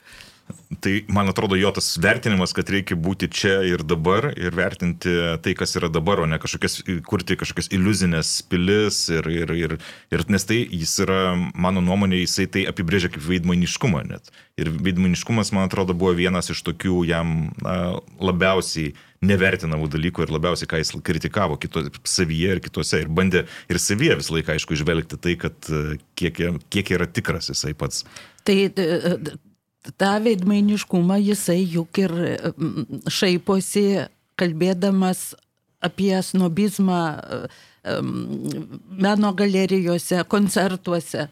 [0.82, 5.12] Tai man atrodo jo tas vertinimas, kad reikia būti čia ir dabar ir vertinti
[5.44, 9.76] tai, kas yra dabar, o ne kažkokias, kurti kažkokias iliuzinės pilis ir, ir, ir,
[10.10, 11.20] ir nes tai jis yra,
[11.54, 14.32] mano nuomonė, jisai tai apibrėžia kaip veidmainiškumą net.
[14.58, 17.76] Ir veidmainiškumas, man atrodo, buvo vienas iš tokių jam na,
[18.18, 18.90] labiausiai
[19.22, 23.04] nevertinamų dalykų ir labiausiai, ką jis kritikavo kito, savyje ir kitose.
[23.04, 26.42] Ir bandė ir savyje visą laiką, aišku, išvelgti tai, kad e, kiek,
[26.74, 28.02] kiek yra tikras jisai pats.
[28.42, 29.14] Tai e,
[29.98, 32.14] tą veidmainiškumą jisai juk ir
[32.52, 33.86] mm, šaiposi,
[34.38, 35.32] kalbėdamas
[35.82, 37.40] apie snobizmą e,
[39.06, 41.26] meno galerijose, koncertuose.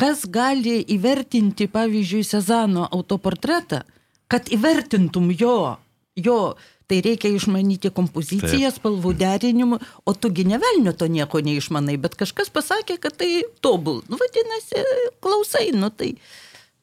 [0.00, 3.82] Kas gali įvertinti, pavyzdžiui, Sezano autoportretą,
[4.30, 5.76] kad įvertintum jo,
[6.16, 6.40] jo,
[6.88, 9.78] tai reikia išmanyti kompoziciją, spalvų derinimų,
[10.08, 14.00] o tugi nevelnio to nieko neišmanai, bet kažkas pasakė, kad tai tobul.
[14.08, 14.80] Nu, vadinasi,
[15.22, 16.14] klausai, nu tai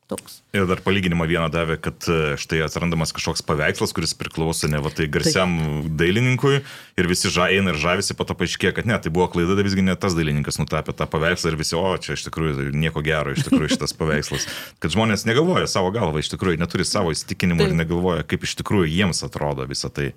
[0.08, 0.40] toks.
[0.56, 4.92] Ir dar palyginimą vieną davė, kad e, štai atsirandamas kažkoks paveikslas, kuris priklauso ne va
[4.94, 5.58] tai garsiam
[6.00, 9.58] dailininkui ir visi ža, eina ir žavisi, po to paaiškėjo, kad ne, tai buvo klaida,
[9.58, 13.04] tai visgi ne tas dailininkas nutapė tą paveikslą ir visi, o čia iš tikrųjų nieko
[13.06, 14.48] gero, iš tikrųjų šitas paveikslas.
[14.84, 17.82] Kad žmonės negalvoja savo galvą, iš tikrųjų neturi savo įsitikinimų ir Taip.
[17.84, 20.14] negalvoja, kaip iš tikrųjų jiems atrodo visą tai.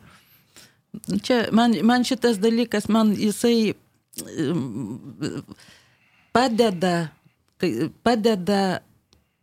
[1.26, 3.74] Čia man, man šitas dalykas, man jisai
[6.34, 6.94] padeda,
[8.06, 8.62] padeda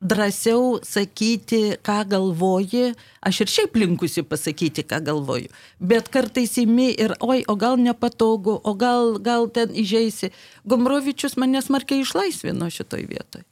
[0.01, 2.93] drąsiau sakyti, ką galvoji.
[3.21, 5.49] Aš ir šiaip linkusi pasakyti, ką galvoju.
[5.79, 10.31] Bet kartais įmi ir, oi, o gal nepatogu, o gal, gal ten įžeisi.
[10.65, 13.45] Gomrovičius mane smarkiai išlaisvino šitoj vietoj.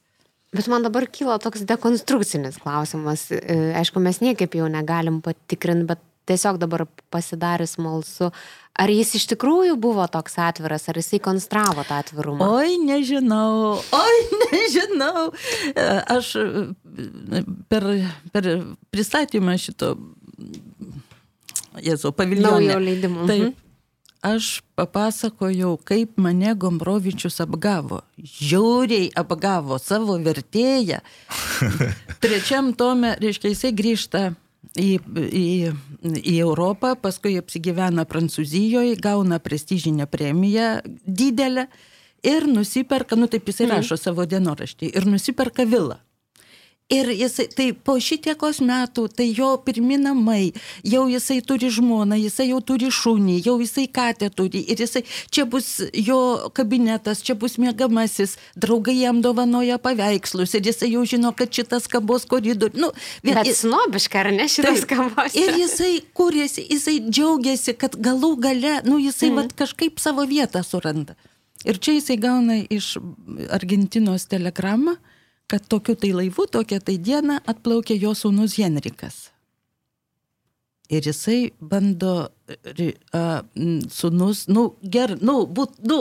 [0.56, 3.28] Bet man dabar kyla toks dekonstrukcinis klausimas.
[3.34, 8.32] E, Aišku, mes niekaip jau negalim patikrinti, bet tiesiog dabar pasidarė smalsu.
[8.76, 12.50] Ar jis iš tikrųjų buvo toks atviras, ar jisai konstravo tą atvirumą?
[12.60, 14.18] Oi, nežinau, oi,
[14.52, 15.30] nežinau.
[16.12, 16.66] Aš e,
[17.72, 17.88] per,
[18.36, 18.50] per
[18.92, 19.94] pristatymą šito,
[21.84, 22.70] Jėzau, paviljonė.
[22.72, 23.32] Naujo leidimo, mhm.
[23.32, 23.62] Taip.
[24.26, 28.00] Aš papasakojau, kaip mane Gombrovičius apgavo.
[28.18, 31.04] Žiauriai apgavo savo vertėją.
[32.24, 34.24] Trečiam tome, reiškia, jisai grįžta
[34.80, 35.48] į, į,
[36.22, 41.68] į Europą, paskui apsigyvena Prancūzijoje, gauna prestižinę premiją didelę
[42.26, 46.00] ir nusiperka, nu taip jisai rašo savo dienoraštį, ir nusiperka vilą.
[46.94, 50.52] Ir jisai, tai po šitiekos metų, tai jo pirmi namai,
[50.86, 54.62] jau jisai turi žmoną, jisai jau turi šunį, jau jisai katę turi.
[54.70, 55.02] Ir jisai,
[55.34, 56.20] čia bus jo
[56.54, 62.28] kabinetas, čia bus mėgamasis, draugai jam dovanoja paveikslus ir jisai jau žino, kad šitas kabos
[62.30, 62.78] koridorius.
[62.78, 62.92] Nu,
[63.26, 64.94] vien- Bet snobiška, ar ne šitas Taip.
[64.94, 65.34] kavos?
[65.34, 69.42] Ir jisai kūrėsi, jisai džiaugiasi, kad galų gale, nu jisai mm.
[69.42, 71.18] vat, kažkaip savo vietą suranda.
[71.66, 72.94] Ir čia jisai gauna iš
[73.50, 75.00] Argentinos telegramą,
[75.48, 79.30] kad tokiu tai laivu, tokia tai diena atplaukė jo sūnus Henrikas.
[80.94, 86.00] Ir jisai bando, m, sūnus, nu, ger, nu, būt, nu,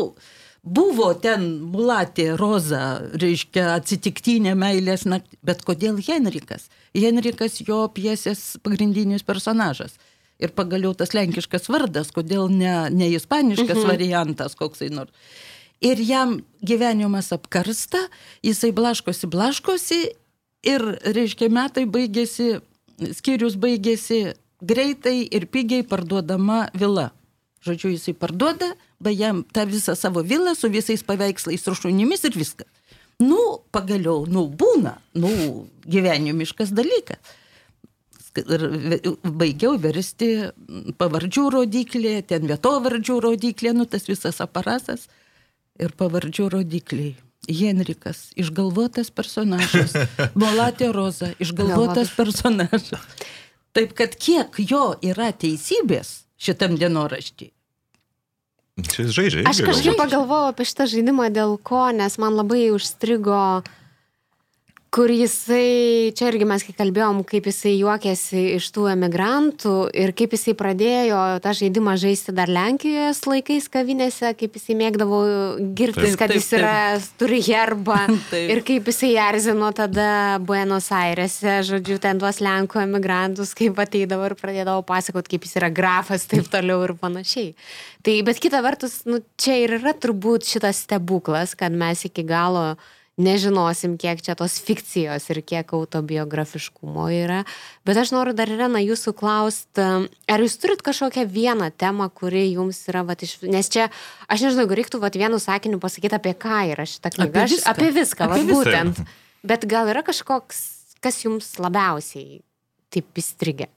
[0.65, 2.83] buvo ten mulatė Roza,
[3.21, 6.69] reiškia, atsitiktinė meilės naktį, bet kodėl Henrikas?
[6.97, 9.97] Henrikas jo piesės pagrindinis personažas.
[10.43, 13.89] Ir pagaliau tas lenkiškas vardas, kodėl ne, ne ispaniškas mhm.
[13.89, 15.13] variantas koksai nors.
[15.85, 18.07] Ir jam gyvenimas apkarsta,
[18.45, 19.99] jisai blaškosi, blaškosi
[20.65, 22.63] ir, reiškia, metai baigėsi,
[23.19, 24.33] skyrius baigėsi
[24.65, 27.11] greitai ir pigiai parduodama vila.
[27.65, 28.71] Žodžiu, jisai parduoda,
[29.01, 32.69] beje, tą visą savo vilą su visais paveikslais ir šunimis ir viskas.
[33.21, 33.41] Nu,
[33.73, 35.31] pagaliau, nu, būna, nu,
[35.85, 37.21] gyvenimiškas dalykas.
[38.35, 38.65] Ir
[39.23, 40.31] baigiau versti
[40.99, 45.07] pavardžių rodiklį, ten vietovardžių rodiklį, nu, tas visas aparatas
[45.81, 47.15] ir pavardžių rodikliai.
[47.45, 49.93] Henrikas, išgalvotas personažas.
[50.41, 52.95] Molatė Roza, išgalvotas personažas.
[53.77, 57.51] Taip kad kiek jo yra teisybės šitam dienoraštį,
[58.75, 59.43] Čia jis žaidžia.
[59.47, 63.63] Aš kažkaip pagalvojau apie šitą žaidimą dėl ko, nes man labai užstrigo,
[64.95, 70.37] kur jisai, čia irgi mes kai kalbėjom, kaip jisai juokėsi iš tų emigrantų ir kaip
[70.37, 75.21] jisai pradėjo tą žaidimą žaisti dar Lenkijoje laikais kavinėse, kaip jisai mėgdavo
[75.75, 76.77] girtis, Taip, kad taip, jis yra,
[77.19, 77.99] turi herbą
[78.31, 78.55] Taip.
[78.55, 84.39] ir kaip jisai erzino tada Buenos Airese, žodžiu, ten tuos Lenkų emigrantus, kaip ateidavo ir
[84.39, 87.55] pradėdavo pasakot, kaip jis yra grafas, taip toliau ir panašiai.
[88.07, 92.77] Tai, bet kita vertus, nu, čia ir yra turbūt šitas stebuklas, kad mes iki galo
[93.21, 97.43] nežinosim, kiek čia tos fikcijos ir kiek autobiografiškumo yra.
[97.87, 99.85] Bet aš noriu dar, Irena, jūsų klausti,
[100.27, 103.37] ar jūs turit kažkokią vieną temą, kuri jums yra, vat, iš...
[103.47, 103.87] nes čia,
[104.27, 107.31] aš nežinau, jeigu reiktų vat, vienu sakiniu pasakyti, apie ką yra šita knyga.
[107.31, 107.71] Apie Aš- viską.
[107.75, 108.59] Apie viską, Apie vat, viską.
[108.59, 109.15] būtent.
[109.45, 110.65] Bet gal yra kažkoks,
[111.05, 112.41] kas jums labiausiai
[112.95, 113.71] taip įstrigė?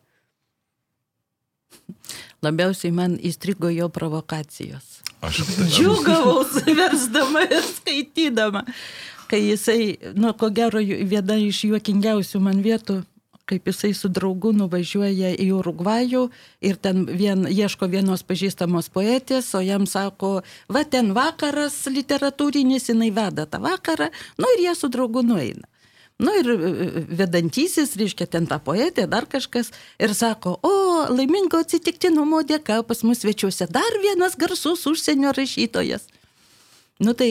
[2.45, 5.01] Labiausiai man įstrigo jo provokacijos.
[5.25, 5.41] Aš
[5.73, 6.43] Džiugavau,
[6.77, 8.61] versdama ir skaitydama.
[9.28, 13.01] Kai jisai, nu, ko gero, viena iš juokingiausių man vietų,
[13.47, 16.25] kaip jisai su draugu nuvažiuoja į Urugvajų
[16.67, 23.09] ir ten vien, ieško vienos pažįstamos poetės, o jam sako, va ten vakaras literatūrinis, jinai
[23.15, 25.67] veda tą vakarą, nu ir jie su draugu nueina.
[26.19, 26.57] Nu ir e,
[27.19, 29.69] vedantysis, reiškia, ten ta poetė, dar kažkas,
[30.01, 30.73] ir sako, o,
[31.13, 36.07] laimingo atsitiktinumo dėka pas mus svečiuose dar vienas garsus užsienio rašytojas.
[36.99, 37.30] Nu tai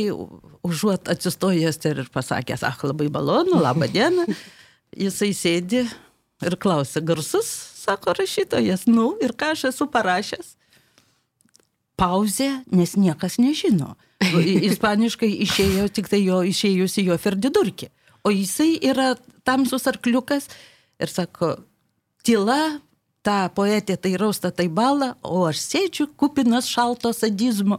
[0.67, 4.27] užuot atsistojęs ir pasakęs, ah, labai malonu, laba diena,
[5.05, 5.85] jisai sėdi
[6.45, 7.49] ir klausia, garsus,
[7.87, 10.55] sako rašytojas, nu ir ką aš esu parašęs.
[11.97, 13.95] Pauzė, nes niekas nežino.
[14.69, 17.89] Ispaniškai išėjo tik tai jo išėjusi jo Ferdidurkė.
[18.27, 19.15] O jisai yra
[19.47, 20.51] tamsus arkliukas
[21.01, 21.55] ir sako,
[22.27, 22.81] tyla,
[23.27, 27.79] ta poetė tai rausta, tai bala, o aš sėdžiu kupinas šalto sadizmo.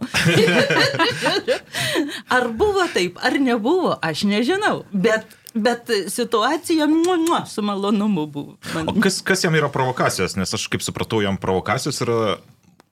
[2.35, 4.83] ar buvo taip, ar nebuvo, aš nežinau.
[4.91, 5.25] Bet,
[5.55, 8.57] bet situacija mua, mua, su malonumu buvo.
[8.75, 10.35] Man- O kas, kas jam yra provokacijos?
[10.39, 12.19] Nes aš kaip supratau, jam provokacijos yra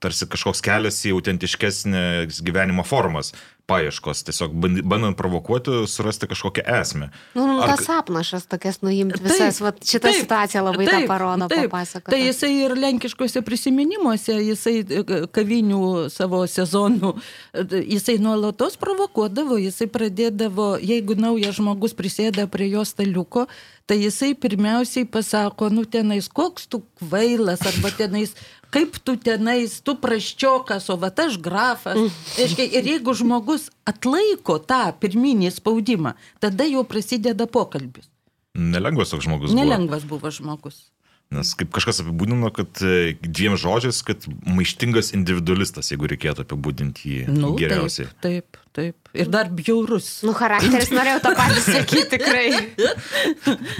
[0.03, 2.01] tarsi kažkoks kelias į autentiškesnę
[2.45, 3.32] gyvenimo formas,
[3.66, 7.09] paieškos, tiesiog band- bandant provokuoti, surasti kažkokią esmę.
[7.34, 11.07] Nu, nu Ar- tas apnašas tokias nuimti visas, vat, šitą taip, situaciją labai tą taip,
[11.09, 11.72] parodo, taip.
[11.72, 12.11] papasakoti.
[12.13, 15.03] Tai jisai ir lenkiškose prisiminimuose, jisai e,
[15.34, 17.16] kavinių savo sezonų,
[17.53, 23.47] e, jisai nuolatos provokuodavo, jisai pradėdavo, jeigu naujas žmogus prisėda prie jo staliuko,
[23.86, 28.34] tai jisai pirmiausiai pasako, nu tenais, koks tu kvailas, arba tenais,
[28.76, 31.99] kaip tu tenais, tu praščiokas, o va aš grafas.
[32.36, 38.09] Reiškia, ir jeigu žmogus atlaiko tą pirminį spaudimą, tada jau prasideda pokalbis.
[38.55, 39.51] Nelengvas toks žmogus.
[39.51, 39.61] buvo.
[39.61, 40.89] Nelengvas buvo žmogus.
[41.36, 47.36] Nes kaip kažkas apibūdino, kad e, dviem žodžiais, kad maištingas individualistas, jeigu reikėtų apibūdinti jį
[47.36, 48.07] Nu, geriausiai.
[48.23, 49.11] Taip, taip, taip.
[49.17, 50.09] Ir dar bjaurus.
[50.25, 52.47] Nu, charakteris norėjau tą patį sakyti tikrai.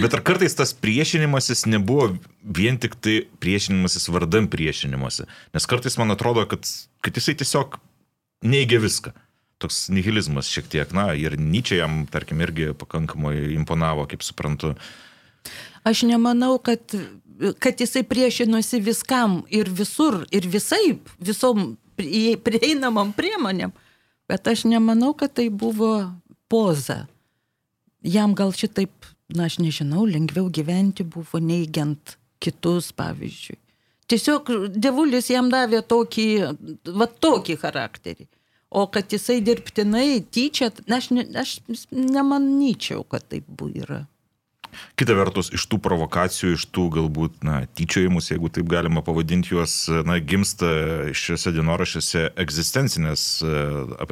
[0.02, 5.28] Bet ar kartais tas priešinimasis nebuvo vien tik tai priešinimasis vardan priešinimuose?
[5.56, 6.68] Nes kartais man atrodo, kad,
[7.04, 7.80] kad jisai tiesiog
[8.46, 9.14] neigia viską.
[9.56, 14.74] Toks nihilizmas šiek tiek, na, ir Nyčia jam, tarkim, irgi pakankamai imponavo, kaip suprantu.
[15.86, 16.92] Aš nemanau, kad,
[17.58, 23.74] kad jisai priešinosi viskam ir visur, ir visai, visom prie- prieinamam priemonėm.
[24.28, 26.12] Bet aš nemanau, kad tai buvo
[26.48, 27.06] poza.
[28.02, 28.90] Jam gal šitaip,
[29.28, 33.58] na aš nežinau, lengviau gyventi buvo neigiant kitus, pavyzdžiui.
[34.06, 36.26] Tiesiog devulis jam davė tokį,
[36.94, 38.28] va tokį charakterį.
[38.70, 41.60] O kad jisai dirbtinai tyčia, aš, ne, aš
[41.90, 44.04] nemanyčiau, kad taip buvo.
[44.96, 49.74] Kita vertus, iš tų provokacijų, iš tų galbūt, na, tyčiojimus, jeigu taip galima pavadinti juos,
[50.08, 50.70] na, gimsta
[51.16, 52.32] šiuose dienoraščiuose e,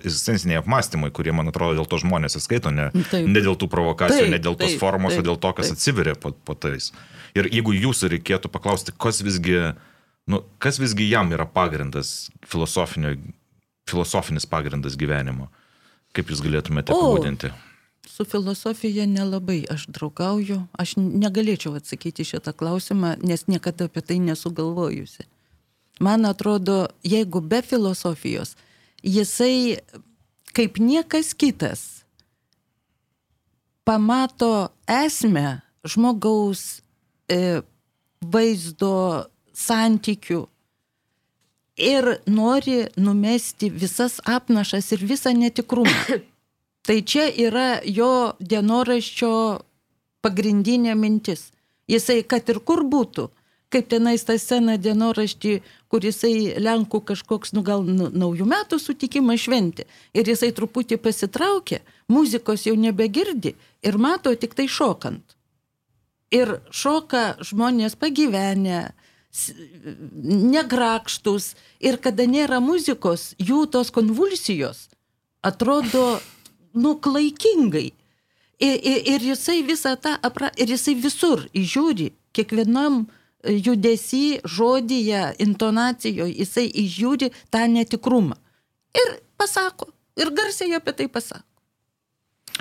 [0.05, 3.25] egzistenciniai apmąstymai, kurie, man atrodo, dėl to žmonės ir skaito, ne, Taip.
[3.25, 5.73] ne dėl tų provokacijų, Taip, ne dėl tos taip, formos, o taip, dėl to, kas
[5.73, 5.81] taip.
[5.81, 6.93] atsiveria po, po tais.
[7.35, 9.59] Ir jeigu jūsų reikėtų paklausti, kas visgi,
[10.31, 13.17] nu, kas visgi jam yra pagrindas, filosofinio,
[13.91, 15.51] filosofinis pagrindas gyvenimo,
[16.15, 17.17] kaip jūs galėtumėte O.
[18.07, 20.61] Su filosofija nelabai aš draugauju.
[20.73, 25.27] Aš negalėčiau atsakyti šitą klausimą, nes niekada apie tai nesugalvojusi.
[26.01, 28.57] Man atrodo, jeigu be filosofijos,
[29.03, 29.79] jisai
[30.55, 32.05] kaip niekas kitas
[33.85, 36.83] pamato esmę žmogaus
[37.29, 37.61] e,
[38.25, 40.45] vaizdo santykių
[41.77, 45.99] ir nori numesti visas apnašas ir visą netikrumą.
[46.85, 49.33] Tai čia yra jo dienoraščio
[50.25, 51.49] pagrindinė mintis.
[51.89, 53.29] Jisai, kad ir kur būtų,
[53.73, 55.55] kaip tenais tą sceną dienoraštį,
[55.89, 59.87] kur jisai Lenkų kažkoks, nu gal naujų metų sutikimą šventi.
[60.17, 61.81] Ir jisai truputį pasitraukė,
[62.13, 63.55] muzikos jau nebegirdi
[63.85, 65.37] ir mato tik tai šokant.
[66.35, 68.93] Ir šoka žmonės pagyvenę,
[70.25, 71.55] negrakštus.
[71.83, 74.89] Ir kada nėra muzikos, jų tos konvulsijos
[75.45, 76.21] atrodo,
[76.75, 77.91] nu, klaikingai.
[78.63, 83.05] Ir, ir, ir jisai visą tą, apra, ir jisai visur įžiūri, kiekvienam
[83.45, 88.39] judesi, žodyje, intonacijoje, jisai įžiūri tą netikrumą.
[88.95, 91.45] Ir pasako, ir garsiai apie tai pasako.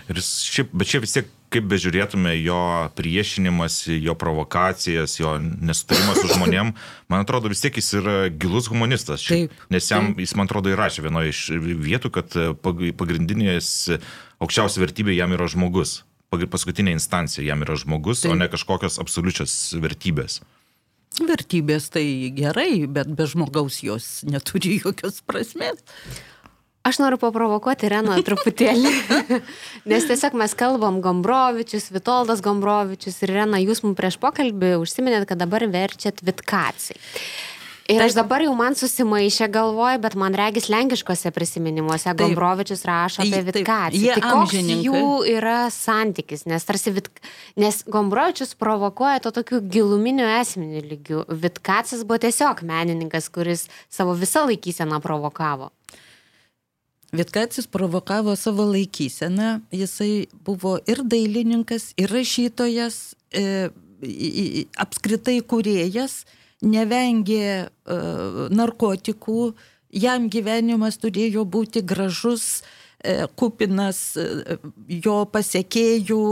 [0.09, 2.57] Ir šiaip, bet čia vis tiek, kaip bežiūrėtume jo
[2.97, 6.73] priešinimas, jo provokacijas, jo nesutarimas su žmonėm,
[7.13, 9.25] man atrodo vis tiek jis yra gilus humanistas.
[9.29, 10.23] Taip, Nes jam, taip.
[10.25, 11.43] jis man atrodo įrašė vienoje iš
[11.85, 13.69] vietų, kad pag- pagrindinės
[14.43, 16.01] aukščiausia vertybė jam yra žmogus.
[16.33, 18.39] Paskutinė instancija jam yra žmogus, o Taip.
[18.41, 20.39] ne kažkokios absoliučios vertybės.
[21.21, 22.01] Vertybės tai
[22.33, 25.77] gerai, bet be žmogaus jos neturi jokios prasmės.
[26.83, 28.91] Aš noriu paprovokuoti Reną truputėlį,
[29.91, 35.39] nes tiesiog mes kalbam Gombrovičius, Vitoldas Gombrovičius ir Rena, jūs mums prieš pokalbį užsiminėt, kad
[35.39, 36.99] dabar verčiat Vitkacijai.
[37.91, 42.21] Ir aš dabar jau man susimaišė galvoj, bet man regis lenkiškose prisiminimuose Taip.
[42.21, 44.03] Gombrovičius rašo apie Vitkaciją.
[44.03, 44.55] jie Tai koks
[44.85, 47.09] jų yra santykis, nes tarsi Vit...
[47.59, 51.25] nes Gombrovičius provokuoja to tokiu giluminiu esminiu lygiu.
[51.27, 55.73] Vitkacis buvo tiesiog menininkas, kuris savo visą laikyseną provokavo.
[57.13, 63.69] Vitkacis provokavo savo laikyseną, jisai buvo ir dailininkas, ir rašytojas, e,
[64.81, 66.23] apskritai kuriejas,
[66.65, 67.67] nevengė e,
[68.49, 69.53] narkotikų,
[69.93, 72.63] jam gyvenimas turėjo būti gražus,
[73.03, 74.57] e, kupinas e,
[75.05, 76.23] jo pasiekėjų,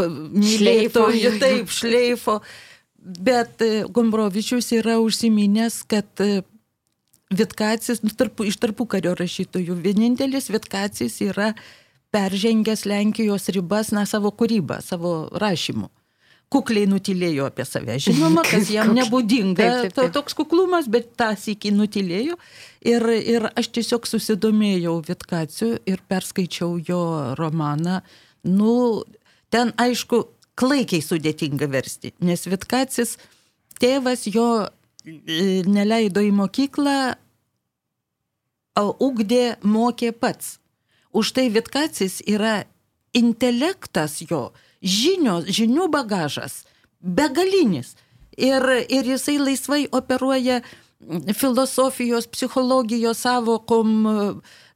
[0.00, 2.40] mylėtojų, taip, šleifo.
[2.96, 6.40] Bet e, Gombrovičius yra užsiminęs, kad e,
[7.34, 11.52] Vitkacis, nu, tarpu, iš tarpukario rašytojų, vienintelis Vitkacis yra
[12.14, 15.90] peržengęs Lenkijos ribas, na, savo kūrybą, savo rašymu.
[16.46, 17.96] Kukliai nutilėjo apie save.
[18.04, 20.12] Žinoma, kas jam nebūdinga Taip, taip, taip.
[20.14, 22.38] toks kuklumas, bet tą sėkį nutilėjo.
[22.86, 27.02] Ir, ir aš tiesiog susidomėjau Vitkaciu ir perskaičiau jo
[27.40, 27.98] romaną.
[28.46, 29.02] Nu,
[29.50, 30.22] ten, aišku,
[30.54, 33.16] klaikiai sudėtinga versti, nes Vitkacis,
[33.82, 34.46] tėvas jo
[35.06, 37.16] neleido į mokyklą,
[38.76, 40.58] ugdė, mokė pats.
[41.16, 42.66] Už tai Vitkacis yra
[43.16, 44.50] intelektas jo,
[44.82, 46.64] žinios, žinių bagažas,
[47.00, 47.94] begalinis.
[48.36, 48.60] Ir,
[48.92, 50.60] ir jisai laisvai operuoja
[51.36, 53.94] filosofijos, psichologijos savokom,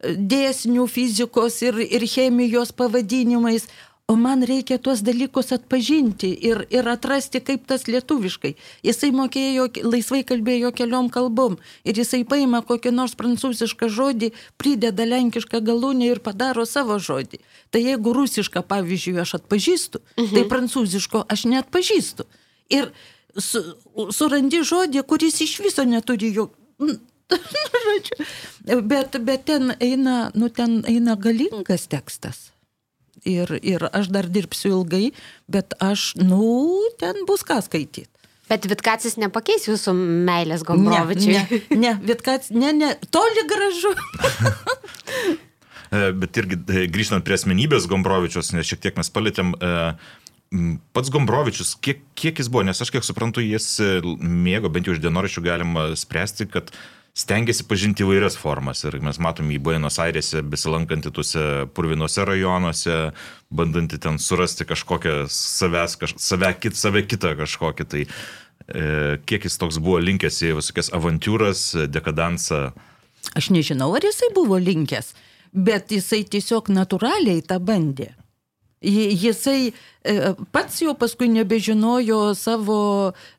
[0.00, 3.68] dėsnių fizikos ir, ir chemijos pavadinimais.
[4.10, 8.56] O man reikia tuos dalykus atpažinti ir, ir atrasti, kaip tas lietuviškai.
[8.82, 11.54] Jisai mokėjo, laisvai kalbėjo keliom kalbom.
[11.86, 17.38] Ir jisai paima kokį nors prancūzišką žodį, prideda lenkišką galūnę ir padaro savo žodį.
[17.70, 20.34] Tai jeigu rusišką, pavyzdžiui, aš atpažįstu, mhm.
[20.34, 22.26] tai prancūziško aš neatpažįstu.
[22.74, 22.90] Ir
[23.38, 23.62] su,
[24.10, 26.50] surandi žodį, kuris iš viso neturi jo.
[27.84, 28.24] Žodžiu,
[28.90, 32.48] bet, bet ten eina, nu, ten eina galingas tekstas.
[33.28, 35.10] Ir, ir aš dar dirbsiu ilgai,
[35.50, 38.08] bet aš, nu, ten bus ką skaityti.
[38.50, 39.92] Bet Vitkacis nepakeis jūsų
[40.26, 41.36] meilės Gombrovičiui.
[41.36, 43.94] Ne, ne, ne, Vitkac, ne, ne, toli gražu.
[45.90, 49.70] E, Bet irgi e, grįžtant prie asmenybės Gombrovičius, nes šiek tiek mes palėtėm, e,
[50.94, 53.66] pats Gombrovičius, kiek, kiek jis buvo, nes aš kiek suprantu, jis
[54.22, 56.70] mėgo, bent jau iš dienoraščių galima spręsti, kad
[57.16, 58.82] stengiasi pažinti įvairias formas.
[58.86, 62.98] Ir mes matom į Buenos Airėse besilankantį tuose purvinuose rajonuose,
[63.50, 67.88] bandantį ten surasti kažkokią savęs, kaž, save, kit, save kitą kažkokį.
[67.90, 68.12] Tai e,
[69.26, 72.70] kiek jis toks buvo linkęs į visokias avantūras, dekadansą.
[73.36, 75.12] Aš nežinau, ar jisai buvo linkęs,
[75.52, 78.14] bet jisai tiesiog natūraliai tą bandė.
[78.80, 79.72] Ji- Jisai
[80.08, 80.14] e,
[80.52, 82.78] pats jau paskui nebežinojo savo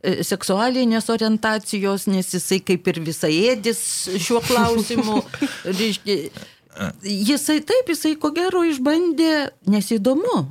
[0.06, 3.82] e, seksualinės orientacijos, nes jisai kaip ir visai ėdis
[4.22, 5.24] šiuo klausimu.
[7.04, 10.46] Jisai taip, jisai ko gero išbandė, nes įdomu.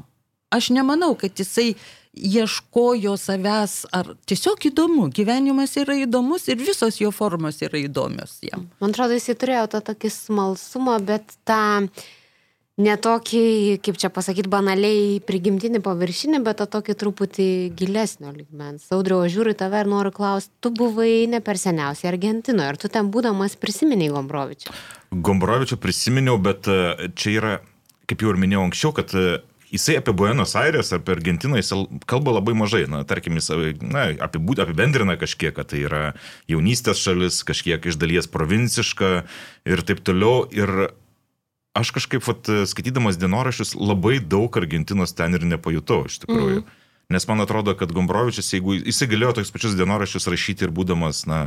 [0.53, 1.73] Aš nemanau, kad jisai
[2.11, 5.07] ieškojo savęs, ar tiesiog įdomu.
[5.15, 8.67] Gyvenimas yra įdomus ir visos jo formos yra įdomios jam.
[8.83, 11.61] Man atrodo, jisai turėjo tą tokį smalsumą, bet tą
[12.81, 18.89] netokį, kaip čia pasakyti, banaliai prigimtinį paviršinį, bet tą tokį truputį gilesnio ligmens.
[18.95, 22.93] Audriau, aš žiūriu tave ir noriu klausti, tu buvai ne per seniausiai Argentinoje, ir tu
[22.93, 24.75] ten būdamas prisiminiai Gombrovičių.
[25.11, 27.55] Gombrovičio prisiminiau, bet e, čia yra,
[28.11, 29.41] kaip jau ir minėjau anksčiau, kad e,
[29.71, 31.73] jisai apie Buenos Aires ar apie Argentiną jis
[32.11, 32.85] kalba labai mažai.
[32.91, 33.51] Na, tarkim, jis
[33.83, 36.03] na, apibūd, apibendrina kažkiek, kad tai yra
[36.51, 39.13] jaunystės šalis, kažkiek iš dalies provinciška
[39.69, 40.47] ir taip toliau.
[40.55, 40.91] Ir
[41.79, 46.63] aš kažkaip, vat, skaitydamas dienoraščius, labai daug Argentinos ten ir nepajutau iš tikrųjų.
[46.65, 46.79] Mm.
[47.11, 51.41] Nes man atrodo, kad Gombrovičius, jeigu jisai galėjo tokius pačius dienoraščius rašyti ir būdamas, na,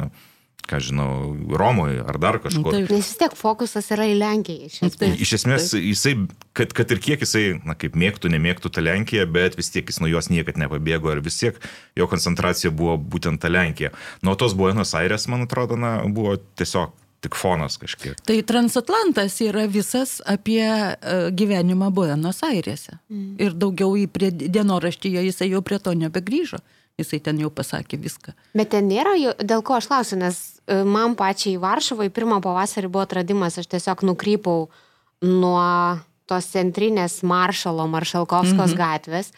[0.67, 1.11] ką žinau,
[1.55, 2.71] Romoje ar dar kažkur.
[2.75, 4.67] Taip, nes vis tiek fokusas yra į Lenkiją.
[4.67, 6.13] Iš esmės, iš esmės jisai,
[6.55, 9.99] kad, kad ir kiek jisai, na kaip mėgtų, nemėgtų tą Lenkiją, bet vis tiek jis
[10.03, 11.59] nuo jos niekad nepabėgo ir vis tiek
[11.99, 13.91] jo koncentracija buvo būtent ta Lenkija.
[14.23, 18.19] Nuo tos Buenos Aires, man atrodo, na, buvo tiesiog tik fonas kažkiek.
[18.27, 22.99] Tai transatlantas yra visas apie uh, gyvenimą Buenos Airėse.
[23.09, 23.35] Mm.
[23.41, 26.59] Ir daugiau į prie dienoraštyje jisai jau prie to nebegrįžo.
[26.99, 28.35] Jisai ten jau pasakė viską.
[28.53, 30.37] Bet ten nėra, dėl ko aš klausiu, nes
[30.69, 34.67] e, man pačiai Varšuvai pirmą pavasarį buvo atradimas, aš tiesiog nukrypau
[35.25, 35.63] nuo
[36.29, 38.83] tos centrinės maršalo Maršalkovskos mm -hmm.
[38.83, 39.33] gatvės.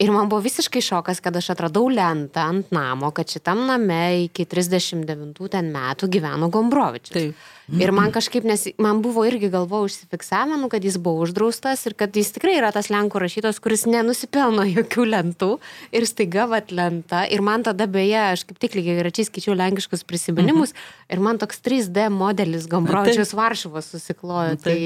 [0.00, 4.46] Ir man buvo visiškai šokas, kad aš atradau lentą ant namo, kad šitam name iki
[4.48, 7.12] 39 ten metų gyveno Gombrovičius.
[7.12, 7.48] Taip.
[7.78, 11.94] Ir man kažkaip, nes man buvo irgi galvo užsifiksavę, nu, kad jis buvo uždraustas ir
[12.00, 15.50] kad jis tikrai yra tas lenkų rašytos, kuris nenusipelno jokių lentų
[15.94, 17.22] ir staiga vat lenta.
[17.30, 20.90] Ir man tada beje, aš kaip tik lygiai gračiai skaičiau lenkiškus prisiminimus mhm.
[21.14, 24.56] ir man toks 3D modelis Gombrovičius Varšuvos susiklojo.
[24.64, 24.78] Tai,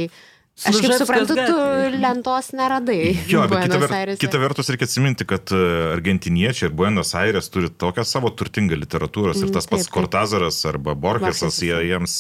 [0.54, 1.54] Aš kaip suprantu, tu
[1.98, 3.16] lentos neradai.
[3.26, 5.62] Jo, bet kita, ver, kita vertus reikia atsiminti, kad e,
[5.96, 10.94] argentiniečiai ir Buenos Aires turi tokią savo turtingą literatūros ir mm, tas pats Kortazaras arba
[10.94, 12.14] Borgesas, jie, jiems,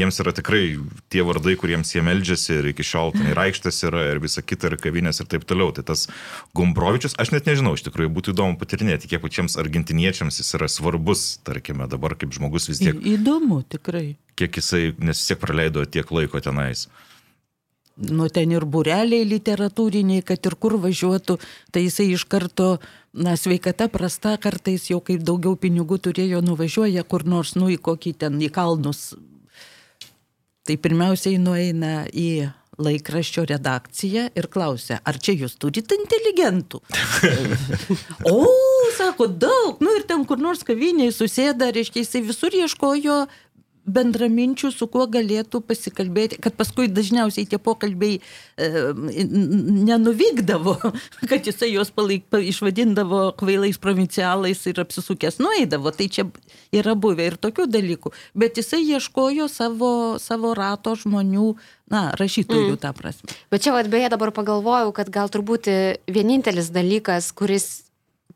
[0.00, 0.62] jiems yra tikrai
[1.12, 4.70] tie vardai, kuriems jie meldžiasi ir iki šiol ten ir aikštės yra ir visa kita
[4.70, 5.68] ir kavinės ir taip toliau.
[5.76, 6.06] Tai tas
[6.56, 11.34] Gombrovičius, aš net nežinau, iš tikrųjų būtų įdomu patirinėti, kiek pačiems argentiniečiams jis yra svarbus,
[11.44, 12.96] tarkime, dabar kaip žmogus vis tiek.
[12.96, 14.14] Į, įdomu, tikrai.
[14.40, 16.86] Kiek jisai, nes vis tiek praleido tiek laiko tenais
[17.96, 21.38] nu ten ir bureliai literatūriniai, kad ir kur važiuotų,
[21.72, 22.76] tai jisai iš karto,
[23.16, 28.12] na, sveikata prasta, kartais jau kaip daugiau pinigų turėjo, nuvažiuoja kur nors, nu, į kokį
[28.20, 29.14] ten, į kalnus.
[30.66, 32.50] Tai pirmiausiai nueina į
[32.82, 36.82] laikraščio redakciją ir klausia, ar čia jūs turite inteligentų?
[38.32, 38.36] o,
[38.98, 43.22] sako, daug, nu ir ten kur nors kaviniai susėda, reiškia, jisai visur ieškojo
[43.86, 48.68] bendraminčių, su kuo galėtų pasikalbėti, kad paskui dažniausiai tie pokalbiai e,
[49.86, 50.76] nenuvykdavo,
[51.30, 55.94] kad jisai juos palaik, išvadindavo kvailais provincialais ir apsisukęs nueidavo.
[55.94, 56.26] Tai čia
[56.74, 58.12] yra buvę ir tokių dalykų.
[58.34, 61.54] Bet jisai ieškojo savo, savo rato žmonių,
[61.92, 62.82] na, rašytojų mm.
[62.82, 63.34] tą prasme.
[63.52, 65.70] Bet čia, vad, beje, dabar pagalvojau, kad gal turbūt
[66.10, 67.85] vienintelis dalykas, kuris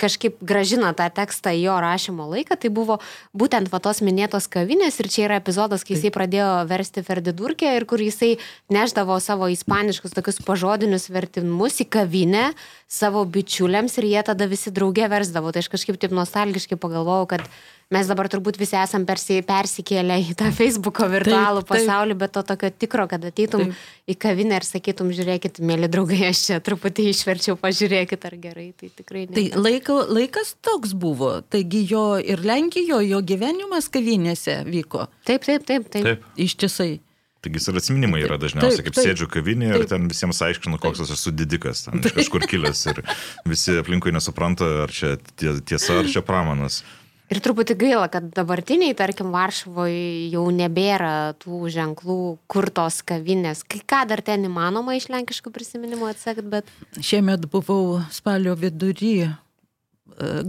[0.00, 2.98] kažkaip gražina tą tekstą į jo rašymo laiką, tai buvo
[3.36, 7.86] būtent va tos minėtos kavinės ir čia yra epizodas, kai jisai pradėjo versti Ferdidurkę ir
[7.90, 8.36] kur jisai
[8.72, 12.50] neždavo savo ispaniškus tokius pažodinius vertimus į kavinę
[12.90, 15.52] savo bičiuliams ir jie tada visi draugė versdavo.
[15.52, 17.46] Tai aš kažkaip taip nostalgiškai pagalvojau, kad
[17.94, 22.22] mes dabar turbūt visi esam persi, persikėlę į tą Facebooko virtualų taip, pasaulį, taip.
[22.22, 23.82] bet to tokio tikro, kad ateitum taip.
[24.10, 28.92] į kavinę ir sakytum, žiūrėkit, mėly draugai, aš čia truputį išverčiau, pažiūrėkit, ar gerai, tai
[28.94, 29.34] tikrai ne.
[29.36, 35.08] Tai laiko, laikas toks buvo, taigi jo ir Lenkijoje, jo gyvenimas kavinėse vyko.
[35.26, 36.06] Taip, taip, taip, taip.
[36.06, 36.26] taip.
[36.40, 37.00] Ištisai.
[37.40, 41.14] Taigi ir atsiminimai yra dažniausiai, kaip taip, sėdžiu kavinėje ir ten visiems aiškinu, koks aš
[41.14, 43.00] esu didikas, ten iš kažkur kilęs ir
[43.48, 46.82] visi aplinkui nesupranta, ar čia tiesa, ar čia pramanas.
[47.30, 52.16] Ir truputį gaila, kad dabartiniai, tarkim, Varšuvoje jau nebėra tų ženklų,
[52.50, 53.62] kur tos kavinės.
[53.62, 56.72] Kai ką dar ten įmanoma iš lenkiškų prisiminimų atsekti, bet...
[56.98, 59.30] Šiemet buvau spalio vidury e,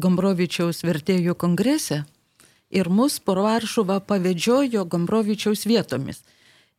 [0.01, 2.01] Gombrovičiaus vertėjų kongrese
[2.73, 6.23] ir mus po Varšuvą pavedžiojo Gombrovičiaus vietomis.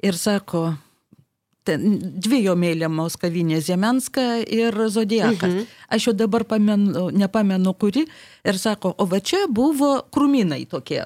[0.02, 0.72] Ir sako,
[1.66, 5.48] ten, dvi jo mėlymos kavinės Zemenska ir Zodiakas.
[5.48, 5.66] Mhm.
[5.92, 8.06] Aš jau dabar pamenu, nepamenu kuri
[8.44, 11.04] ir sako, o va čia buvo krūminai tokie.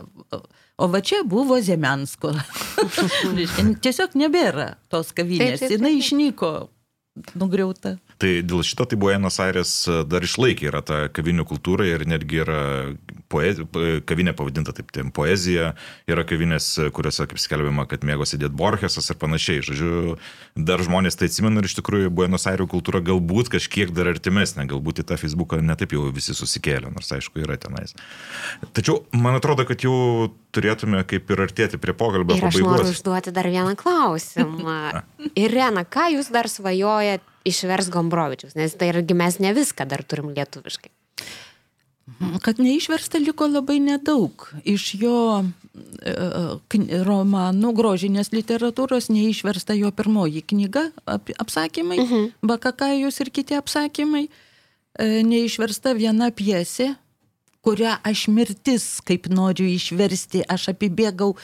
[0.76, 2.34] O va čia buvo Zemensko.
[3.84, 5.64] Tiesiog nebėra tos kavinės.
[5.64, 6.52] Jis išnyko,
[7.34, 7.96] nugriauta.
[8.17, 12.41] Tai dėl šito tai Buenos Aires e, dar išlaikė yra ta kavinių kultūra ir netgi
[12.47, 12.61] yra
[13.33, 13.67] poezi,
[14.09, 15.75] kavinė pavadinta taip, tai poezija,
[16.09, 19.64] yra kavinės, kuriuose, kaip skelbiama, kad mėgo sėdėti Borgesas ir panašiai.
[19.67, 20.17] Žodžiu,
[20.57, 25.05] dar žmonės tai atsimena ir iš tikrųjų Buenos Aires kultūra galbūt kažkiek dar artimesnė, galbūt
[25.05, 27.93] į tą Facebooką netaip jau visi susikėlė, nors aišku yra tenais.
[28.73, 32.57] Tačiau man atrodo, kad jau turėtume kaip ir artėti prie pokalbio pabaigos.
[32.57, 34.81] Aš noriu užduoti dar vieną klausimą.
[35.45, 40.32] Irena, ką jūs dar svajojate išvers Gombrovičius, nes tai irgi mes ne viską dar turim
[40.36, 40.92] lietuviškai.
[42.42, 44.44] Kad neišversta liko labai nedaug.
[44.62, 46.12] Iš jo e,
[47.05, 52.28] romanų grožinės literatūros neišversta jo pirmoji knyga, ap- apsakymai, mhm.
[52.47, 54.28] Bakakajus ir kiti apsakymai.
[54.28, 56.92] E, Neišversta viena pjesė,
[57.66, 61.34] kurią aš mirtis, kaip noriu išversti, aš apibėgau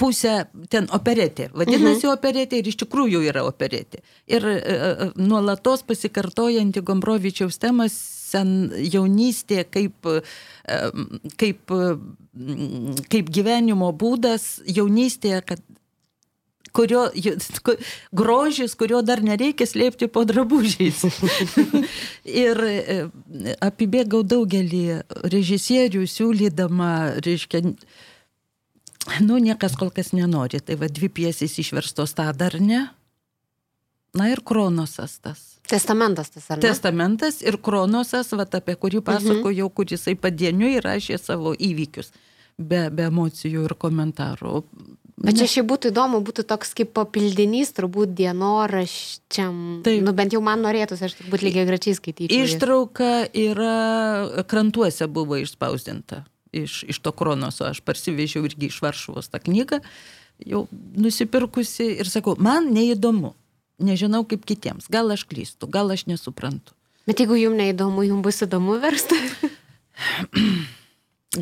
[0.00, 0.36] pusę
[0.72, 1.50] ten operetė.
[1.54, 2.14] Vadinasi mhm.
[2.14, 4.02] operetė ir iš tikrųjų yra operetė.
[4.30, 7.96] Ir e, e, nuolatos pasikartojanti Gombrovičiaus temas
[8.30, 10.80] sen jaunystė kaip, e,
[11.40, 11.74] kaip,
[13.12, 15.64] kaip gyvenimo būdas jaunystėje, kad
[16.72, 17.08] kurio,
[18.12, 21.02] grožis, kurio dar nereikia slėpti po drabužiais.
[22.44, 23.00] ir e,
[23.64, 24.84] apibėgau daugelį
[25.32, 26.92] režisierių, siūlydama,
[27.26, 27.64] reiškia,
[29.24, 30.60] nu, niekas kol kas nenori.
[30.64, 32.88] Tai va, dvi piesės išverstos tą dar ne.
[34.16, 35.46] Na ir Kronosas tas.
[35.70, 36.64] Testamentas tas, ar ne?
[36.64, 39.74] Testamentas ir Kronosas, va, apie kurį pasakojau, mhm.
[39.76, 42.10] kur jisai padieniui rašė savo įvykius.
[42.60, 44.64] Be, be emocijų ir komentarų.
[45.20, 49.56] Bet čia šiaip būtų įdomu, būtų toks kaip papildinys, turbūt dienoraščiam.
[49.84, 50.00] Taip.
[50.04, 52.46] Nu, bent jau man norėtųsi, aš turbūt lygiai grečiai skaityčiau.
[52.48, 56.24] Ištrauka yra krantuose buvo išspausdinta.
[56.50, 59.78] Iš, iš to Kronoso aš parsivežiau irgi iš Varšuvos tą knygą,
[60.42, 60.64] jau
[60.98, 63.36] nusipirkusi ir sakau, man neįdomu,
[63.78, 66.74] nežinau kaip kitiems, gal aš klystu, gal aš nesuprantu.
[67.08, 69.18] Bet jeigu jums neįdomu, jums bus įdomu versti.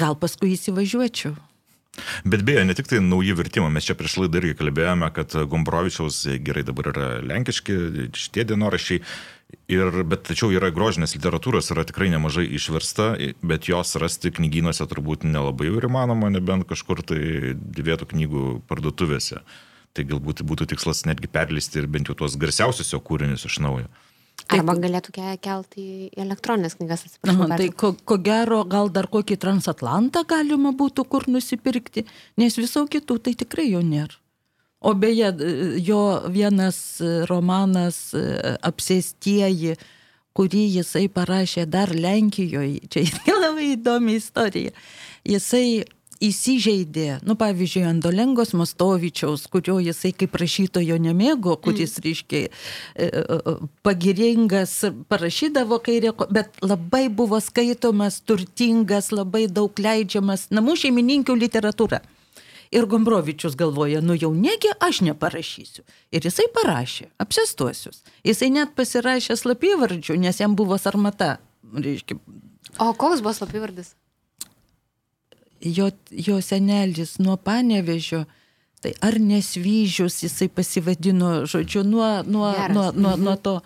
[0.00, 1.32] Gal paskui įsivažiuočiau.
[2.28, 6.20] Bet beje, ne tik tai nauji vertimai, mes čia prieš laidą irgi kalbėjome, kad Gombrovičiaus
[6.44, 7.78] gerai dabar yra lenkiški
[8.14, 9.02] šitie dienoraščiai,
[9.68, 15.24] ir, bet tačiau yra grožinės literatūros, yra tikrai nemažai išversta, bet jos rasti knygynuose turbūt
[15.28, 19.42] nelabai jau ir įmanoma, nebent kažkur tai dėvėtų knygų parduotuvėse.
[19.96, 23.88] Tai galbūt būtų tikslas netgi perleisti ir bent jau tuos garsiausius jo kūrinius iš naujo.
[24.54, 27.48] Arba galėtų ke- kelti į elektroninės knygas, atsiprašau.
[27.48, 32.06] Aha, tai ko, ko gero gal dar kokį transatlantą galima būtų kur nusipirkti,
[32.38, 34.14] nes visų kitų tai tikrai jo nėra.
[34.80, 35.32] O beje,
[35.82, 38.22] jo vienas romanas e,
[38.62, 39.74] Apsėstieji,
[40.38, 43.02] kurį jisai parašė dar Lenkijoje, čia
[43.42, 44.70] labai įdomi istorija.
[45.26, 45.82] Jisai
[46.24, 52.04] įsižeidė, nu pavyzdžiui, Andolengos Mostovičiaus, kurio jisai kaip rašytojo nemėgo, kuris, mm.
[52.06, 52.40] reiškia,
[52.94, 53.56] e, e,
[53.86, 54.74] pagiringas
[55.10, 62.02] parašydavo, kai reko, bet labai buvo skaitomas, turtingas, labai daug leidžiamas namų šeimininkių literatūra.
[62.70, 65.84] Ir Gombrovičius galvoja, nu jau negi aš neparašysiu.
[66.12, 68.02] Ir jisai parašė, apsestuosius.
[68.26, 71.38] Jisai net pasirašė slapyvardžių, nes jam buvo sarmata.
[71.72, 72.18] Reiškia,
[72.78, 73.94] O koks buvo slapyvardis?
[75.60, 78.24] jo, jo senelis nuo panevežio,
[78.80, 82.74] tai ar nesvyžius jisai pasivadino, žodžiu, nuo, nuo, Geras.
[82.76, 83.56] nuo, nuo, nuo to.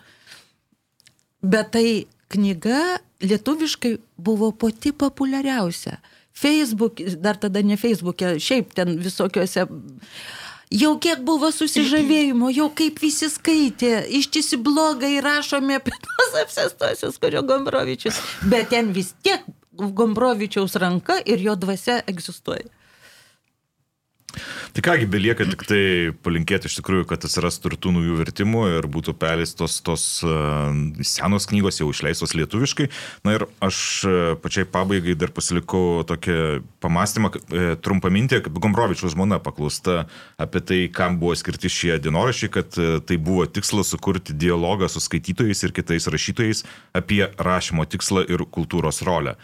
[1.43, 5.99] Bet tai knyga lietuviškai buvo pati populiariausia.
[6.33, 9.67] Facebook, dar tada ne Facebook'e, šiaip ten visokiuose.
[10.73, 17.43] Jau kiek buvo susižavėjimo, jau kaip visi skaitė, ištisi blogai rašomi apie tos apsestosius, kurio
[17.45, 19.45] Gombrovičius, bet ten vis tiek
[19.77, 22.71] Gombrovičiaus ranka ir jo dvasia egzistuoja.
[24.73, 25.83] Tai kągi, belieka tik tai
[26.25, 30.73] palinkėti iš tikrųjų, kad atsirastų ir tų naujų vertimų ir būtų perleistos tos uh,
[31.05, 32.89] senos knygos jau išleistos lietuviškai.
[33.27, 33.79] Na ir aš
[34.09, 40.07] uh, pačiai pabaigai dar pasilikau tokią pamastymą, uh, trumpą mintį, kad Gombrovičiaus žmona paklausta
[40.41, 45.67] apie tai, kam buvo skirti šie dienoraščiai, kad tai buvo tikslas sukurti dialogą su skaitytojais
[45.67, 46.65] ir kitais rašytojais
[46.97, 49.37] apie rašymo tikslą ir kultūros rolę.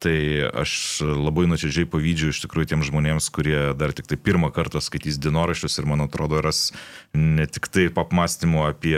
[0.00, 0.16] Tai
[0.62, 0.72] aš
[1.04, 5.76] labai nuoširdžiai pavydžiu iš tikrųjų tiem žmonėms, kurie dar tik tai pirmą kartą skaitys dienoraščius
[5.76, 6.70] ir man atrodo ras
[7.12, 8.96] ne tik tai apmąstymų apie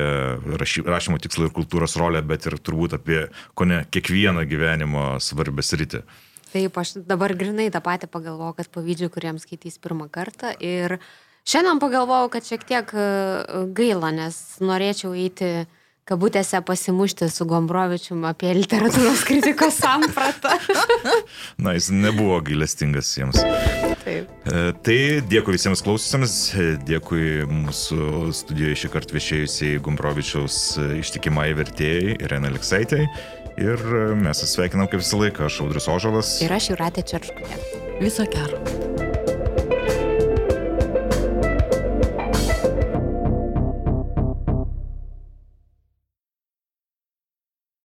[0.63, 3.25] rašy, rašymo tikslą ir kultūros rolę, bet ir turbūt apie
[3.59, 6.05] ko ne kiekvieną gyvenimo svarbę sritį.
[6.53, 10.55] Taip, aš dabar grinai tą patį pagalvojau, kad pavydžiu, kuriems skaitys pirmą kartą.
[10.63, 11.01] Ir
[11.43, 13.07] šiandien pagalvojau, kad šiek tiek e,
[13.75, 15.65] gaila, nes norėčiau eiti
[16.09, 20.57] kabutėse pasimušti su Gombrovičium apie literatūros kritikos sampratą.
[21.63, 23.39] Na, jis nebuvo gailestingas jiems.
[24.03, 24.31] Taip.
[24.51, 24.99] E, Tai
[25.31, 26.39] dėkui visiems klausysiams,
[26.89, 30.59] dėkui mūsų studijoje šį kartą viešėjusiai Gumbrovičiaus
[30.99, 33.07] ištikimai vertėjai Irena Aleksaitai.
[33.61, 33.83] Ir
[34.17, 36.35] mes atsveikinam kaip visą laiką, aš Audrius Ožalas.
[36.43, 37.61] Ir aš Juratė Čerškutė.
[38.01, 38.59] Viso gero.